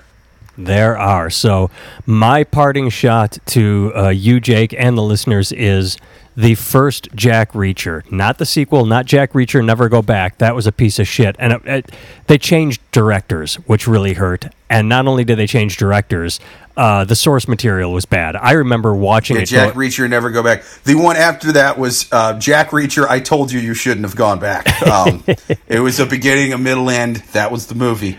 [0.66, 1.30] There are.
[1.30, 1.72] So,
[2.05, 5.97] my parting shot to uh, you, Jake, and the listeners is
[6.36, 10.38] the first Jack Reacher, not the sequel, not Jack Reacher, Never Go Back.
[10.38, 11.36] That was a piece of shit.
[11.39, 11.91] And it, it,
[12.28, 14.47] they changed directors, which really hurt.
[14.70, 16.39] And not only did they change directors,
[16.78, 18.36] uh, the source material was bad.
[18.38, 19.45] I remember watching Yeah, it.
[19.47, 20.64] Jack go- Reacher, Never Go Back.
[20.86, 23.05] The one after that was uh, Jack Reacher.
[23.07, 24.66] I told you you shouldn't have gone back.
[24.89, 25.24] Um,
[25.68, 27.18] it was a beginning, a middle, end.
[27.34, 28.18] That was the movie.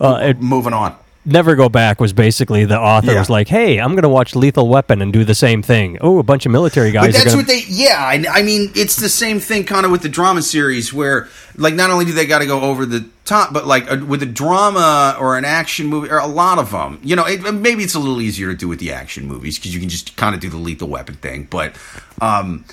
[0.00, 0.96] uh, it, Moving on.
[1.28, 3.18] Never Go Back was basically the author Yeah.
[3.18, 5.98] was like, hey, I'm going to watch Lethal Weapon and do the same thing.
[6.00, 7.98] Oh, a bunch of military guys But that's going what they, yeah.
[7.98, 11.74] I, I mean, it's the same thing kind of with the drama series where, like,
[11.74, 14.26] not only do they got to go over the top, but like uh, with a
[14.26, 17.94] drama or an action movie, or a lot of them, you know, it, maybe it's
[17.94, 20.40] a little easier to do with the action movies because you can just kind of
[20.40, 21.46] do the lethal weapon thing.
[21.50, 21.76] But
[22.20, 22.64] um,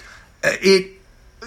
[0.43, 0.91] it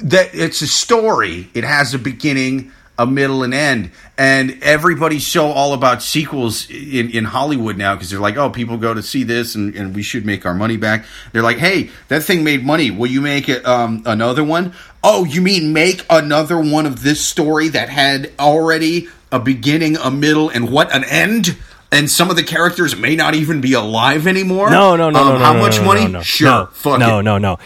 [0.03, 1.49] that it's a story.
[1.55, 3.93] It has a beginning, a middle, and end.
[4.19, 8.77] And everybody's so all about sequels in, in Hollywood now because they're like, oh, people
[8.77, 11.07] go to see this and, and we should make our money back.
[11.33, 12.91] They're like, hey, that thing made money.
[12.91, 14.75] Will you make it um, another one?
[15.05, 20.11] Oh, you mean make another one of this story that had already a beginning, a
[20.11, 21.57] middle, and what an end?
[21.93, 24.71] And some of the characters may not even be alive anymore.
[24.71, 25.45] No, no, no, Um, no, no.
[25.45, 26.09] How no, much no, money?
[26.09, 26.21] No.
[26.23, 27.23] Sure, no, fuck no, it.
[27.23, 27.59] no, no.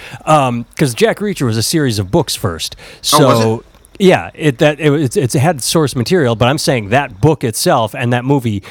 [0.70, 2.76] Because Jack Reacher was a series of books first.
[3.01, 3.18] So.
[3.18, 3.66] Oh, was it?
[4.03, 7.44] Yeah, it that it, it's it's it had source material, but I'm saying that book
[7.44, 8.64] itself and that movie,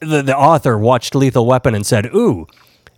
[0.00, 2.46] the the author watched Lethal Weapon and said, "Ooh,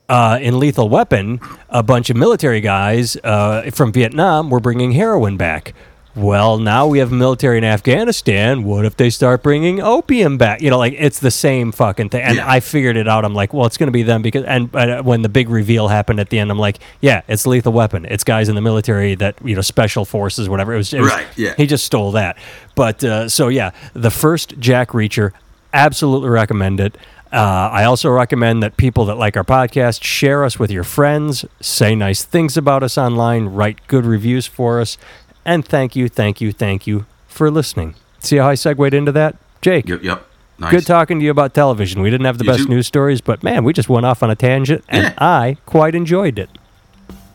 [0.09, 5.37] uh, in Lethal Weapon, a bunch of military guys uh, from Vietnam were bringing heroin
[5.37, 5.73] back.
[6.17, 8.65] Well, now we have military in Afghanistan.
[8.65, 10.61] What if they start bringing opium back?
[10.61, 12.23] You know, like it's the same fucking thing.
[12.23, 12.51] And Yeah.
[12.51, 13.25] I figured it out.
[13.25, 14.45] I'm like, well, it's going to be them because.
[14.45, 17.73] And uh, when the big reveal happened at the end, I'm like, yeah, it's Lethal
[17.73, 18.07] Weapon.
[18.07, 20.75] It's guys in the military that you know, special forces, whatever.
[20.75, 21.55] It was, it was Right, yeah.
[21.57, 22.37] He just stole that.
[22.75, 25.31] But uh, so yeah, the first Jack Reacher,
[25.73, 26.97] absolutely recommend it.
[27.33, 31.45] Uh, I also recommend that people that like our podcast share us with your friends,
[31.61, 34.99] say nice things about us online, write good reviews for us,
[35.45, 37.95] and thank you, thank you, thank you for listening.
[38.21, 39.89] See how I segued into that, Jake?
[39.89, 40.27] Yep, yep.
[40.59, 40.73] Nice.
[40.73, 42.03] Good talking to you about television.
[42.03, 42.69] We didn't have the You best too.
[42.69, 45.15] news stories, but man, we just went off on a tangent, and Yeah.
[45.17, 46.51] I quite enjoyed it.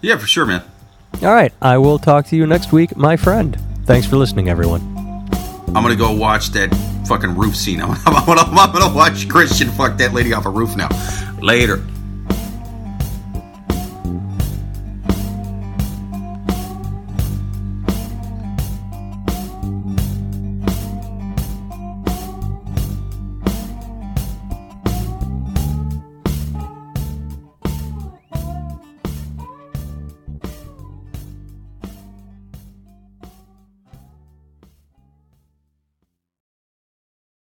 [0.02, 0.62] Yeah, for sure, man.
[1.24, 1.52] All right.
[1.62, 3.58] I will talk to you next week, my friend.
[3.86, 4.82] Thanks for listening, everyone.
[5.68, 6.70] I'm gonna go watch that
[7.08, 7.82] fucking roof scene.
[7.82, 10.90] I'm, I'm, gonna, I'm gonna watch Christian fuck that lady off a roof now.
[11.42, 11.84] Later.